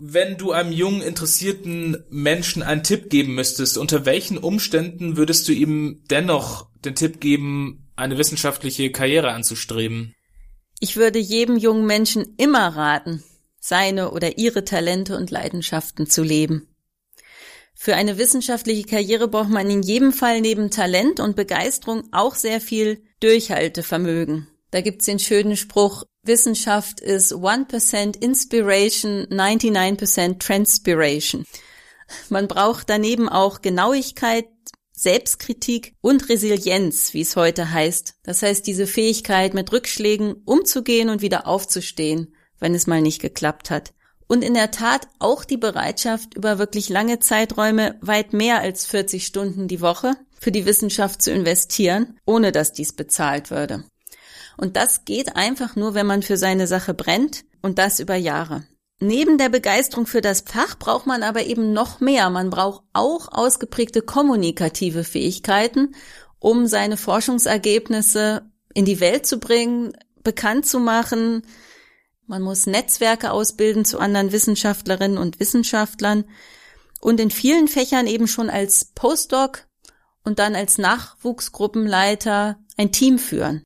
Wenn 0.00 0.36
du 0.36 0.50
einem 0.50 0.72
jungen, 0.72 1.02
interessierten 1.02 2.04
Menschen 2.10 2.64
einen 2.64 2.82
Tipp 2.82 3.10
geben 3.10 3.36
müsstest, 3.36 3.78
unter 3.78 4.06
welchen 4.06 4.36
Umständen 4.36 5.16
würdest 5.16 5.46
du 5.46 5.52
ihm 5.52 6.02
dennoch 6.10 6.68
den 6.84 6.96
Tipp 6.96 7.20
geben, 7.20 7.88
eine 7.94 8.18
wissenschaftliche 8.18 8.90
Karriere 8.90 9.30
anzustreben? 9.30 10.14
Ich 10.80 10.96
würde 10.96 11.20
jedem 11.20 11.56
jungen 11.56 11.86
Menschen 11.86 12.34
immer 12.38 12.76
raten, 12.76 13.22
seine 13.60 14.10
oder 14.10 14.36
ihre 14.36 14.64
Talente 14.64 15.16
und 15.16 15.30
Leidenschaften 15.30 16.08
zu 16.08 16.24
leben. 16.24 16.73
Für 17.74 17.96
eine 17.96 18.18
wissenschaftliche 18.18 18.84
Karriere 18.84 19.28
braucht 19.28 19.50
man 19.50 19.68
in 19.68 19.82
jedem 19.82 20.12
Fall 20.12 20.40
neben 20.40 20.70
Talent 20.70 21.20
und 21.20 21.36
Begeisterung 21.36 22.04
auch 22.12 22.34
sehr 22.34 22.60
viel 22.60 23.02
Durchhaltevermögen. 23.20 24.46
Da 24.70 24.80
gibt's 24.80 25.06
den 25.06 25.18
schönen 25.18 25.56
Spruch, 25.56 26.04
Wissenschaft 26.22 27.00
ist 27.00 27.32
1% 27.32 28.20
Inspiration, 28.22 29.26
99% 29.26 30.38
Transpiration. 30.38 31.44
Man 32.28 32.48
braucht 32.48 32.88
daneben 32.88 33.28
auch 33.28 33.60
Genauigkeit, 33.60 34.48
Selbstkritik 34.92 35.94
und 36.00 36.28
Resilienz, 36.28 37.12
wie 37.12 37.20
es 37.20 37.36
heute 37.36 37.72
heißt. 37.72 38.14
Das 38.22 38.42
heißt, 38.42 38.66
diese 38.66 38.86
Fähigkeit, 38.86 39.52
mit 39.52 39.72
Rückschlägen 39.72 40.34
umzugehen 40.44 41.10
und 41.10 41.20
wieder 41.20 41.46
aufzustehen, 41.46 42.34
wenn 42.58 42.74
es 42.74 42.86
mal 42.86 43.02
nicht 43.02 43.20
geklappt 43.20 43.70
hat 43.70 43.92
und 44.26 44.42
in 44.42 44.54
der 44.54 44.70
Tat 44.70 45.08
auch 45.18 45.44
die 45.44 45.56
Bereitschaft, 45.56 46.34
über 46.34 46.58
wirklich 46.58 46.88
lange 46.88 47.18
Zeiträume 47.18 47.96
weit 48.00 48.32
mehr 48.32 48.60
als 48.60 48.86
40 48.86 49.26
Stunden 49.26 49.68
die 49.68 49.80
Woche 49.80 50.12
für 50.38 50.52
die 50.52 50.66
Wissenschaft 50.66 51.22
zu 51.22 51.30
investieren, 51.32 52.18
ohne 52.26 52.52
dass 52.52 52.72
dies 52.72 52.92
bezahlt 52.92 53.50
würde. 53.50 53.84
Und 54.56 54.76
das 54.76 55.04
geht 55.04 55.36
einfach 55.36 55.76
nur, 55.76 55.94
wenn 55.94 56.06
man 56.06 56.22
für 56.22 56.36
seine 56.36 56.66
Sache 56.66 56.94
brennt 56.94 57.44
und 57.62 57.78
das 57.78 57.98
über 57.98 58.14
Jahre. 58.14 58.64
Neben 59.00 59.38
der 59.38 59.48
Begeisterung 59.48 60.06
für 60.06 60.20
das 60.20 60.42
Fach 60.42 60.78
braucht 60.78 61.06
man 61.06 61.22
aber 61.22 61.44
eben 61.44 61.72
noch 61.72 62.00
mehr. 62.00 62.30
Man 62.30 62.50
braucht 62.50 62.84
auch 62.92 63.28
ausgeprägte 63.32 64.02
kommunikative 64.02 65.02
Fähigkeiten, 65.02 65.94
um 66.38 66.66
seine 66.66 66.96
Forschungsergebnisse 66.96 68.42
in 68.72 68.84
die 68.84 69.00
Welt 69.00 69.26
zu 69.26 69.38
bringen, 69.38 69.96
bekannt 70.22 70.66
zu 70.66 70.78
machen, 70.78 71.42
man 72.26 72.42
muss 72.42 72.66
Netzwerke 72.66 73.30
ausbilden 73.30 73.84
zu 73.84 73.98
anderen 73.98 74.32
Wissenschaftlerinnen 74.32 75.18
und 75.18 75.40
Wissenschaftlern 75.40 76.24
und 77.00 77.20
in 77.20 77.30
vielen 77.30 77.68
Fächern 77.68 78.06
eben 78.06 78.26
schon 78.26 78.48
als 78.50 78.86
Postdoc 78.94 79.66
und 80.24 80.38
dann 80.38 80.54
als 80.54 80.78
Nachwuchsgruppenleiter 80.78 82.58
ein 82.76 82.92
Team 82.92 83.18
führen. 83.18 83.62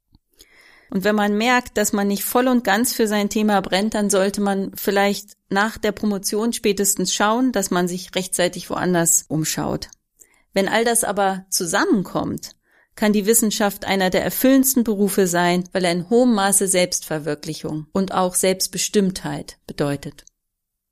Und 0.91 1.05
wenn 1.05 1.15
man 1.15 1.37
merkt, 1.37 1.77
dass 1.77 1.93
man 1.93 2.09
nicht 2.09 2.25
voll 2.25 2.49
und 2.49 2.65
ganz 2.65 2.95
für 2.95 3.07
sein 3.07 3.29
Thema 3.29 3.61
brennt, 3.61 3.95
dann 3.95 4.11
sollte 4.11 4.41
man 4.41 4.73
vielleicht 4.75 5.33
nach 5.51 5.79
der 5.79 5.93
Promotion 5.93 6.53
spätestens 6.53 7.15
schauen, 7.15 7.53
dass 7.53 7.71
man 7.71 7.89
sich 7.89 8.15
rechtzeitig 8.15 8.71
woanders 8.71 9.27
umschaut. 9.29 9.89
Wenn 10.55 10.69
all 10.69 10.85
das 10.85 11.05
aber 11.05 11.45
zusammenkommt, 11.51 12.57
kann 12.99 13.13
die 13.13 13.27
Wissenschaft 13.27 13.85
einer 13.85 14.11
der 14.11 14.25
erfüllendsten 14.25 14.83
Berufe 14.83 15.29
sein, 15.29 15.63
weil 15.71 15.85
er 15.85 15.93
in 15.93 16.11
hohem 16.11 16.35
Maße 16.35 16.67
Selbstverwirklichung 16.67 17.87
und 17.93 18.13
auch 18.13 18.35
Selbstbestimmtheit 18.35 19.59
bedeutet. 19.69 20.25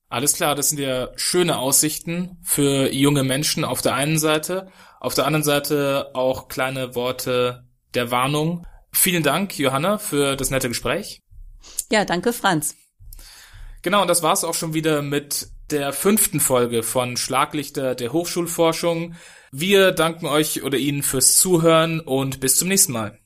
Alles 0.09 0.35
klar, 0.35 0.55
das 0.55 0.69
sind 0.69 0.79
ja 0.79 1.09
schöne 1.17 1.59
Aussichten 1.59 2.39
für 2.45 2.93
junge 2.93 3.25
Menschen 3.25 3.65
auf 3.65 3.83
der 3.83 3.95
einen 3.95 4.21
Seite, 4.21 4.71
auf 5.01 5.15
der 5.15 5.27
anderen 5.27 5.43
Seite 5.43 6.13
auch 6.15 6.47
kleine 6.47 6.95
Worte 6.95 7.65
der 7.95 8.13
Warnung. 8.13 8.65
Vielen 8.93 9.25
Dank, 9.25 9.59
Johanna, 9.59 9.99
für 9.99 10.37
das 10.37 10.51
nette 10.51 10.69
Gespräch. 10.69 11.23
Ja, 11.91 12.05
danke, 12.05 12.33
Franz. 12.33 12.77
Genau, 13.83 14.03
und 14.03 14.09
das 14.09 14.23
war's 14.23 14.45
auch 14.45 14.55
schon 14.55 14.75
wieder 14.75 15.03
mit 15.03 15.49
der 15.73 15.93
fünften 15.93 16.39
Folge 16.39 16.85
von 16.85 17.17
Schlaglichter 17.17 17.97
der 17.97 18.13
Hochschulforschung. 18.13 19.17
Wir 19.53 19.93
danken 19.93 20.27
euch 20.27 20.63
oder 20.63 20.79
Ihnen 20.79 21.03
fürs 21.03 21.37
Zuhören 21.37 22.01
und 22.01 22.41
bis 22.41 22.57
zum 22.57 22.69
nächsten 22.69 22.93
Mal. 22.93 23.19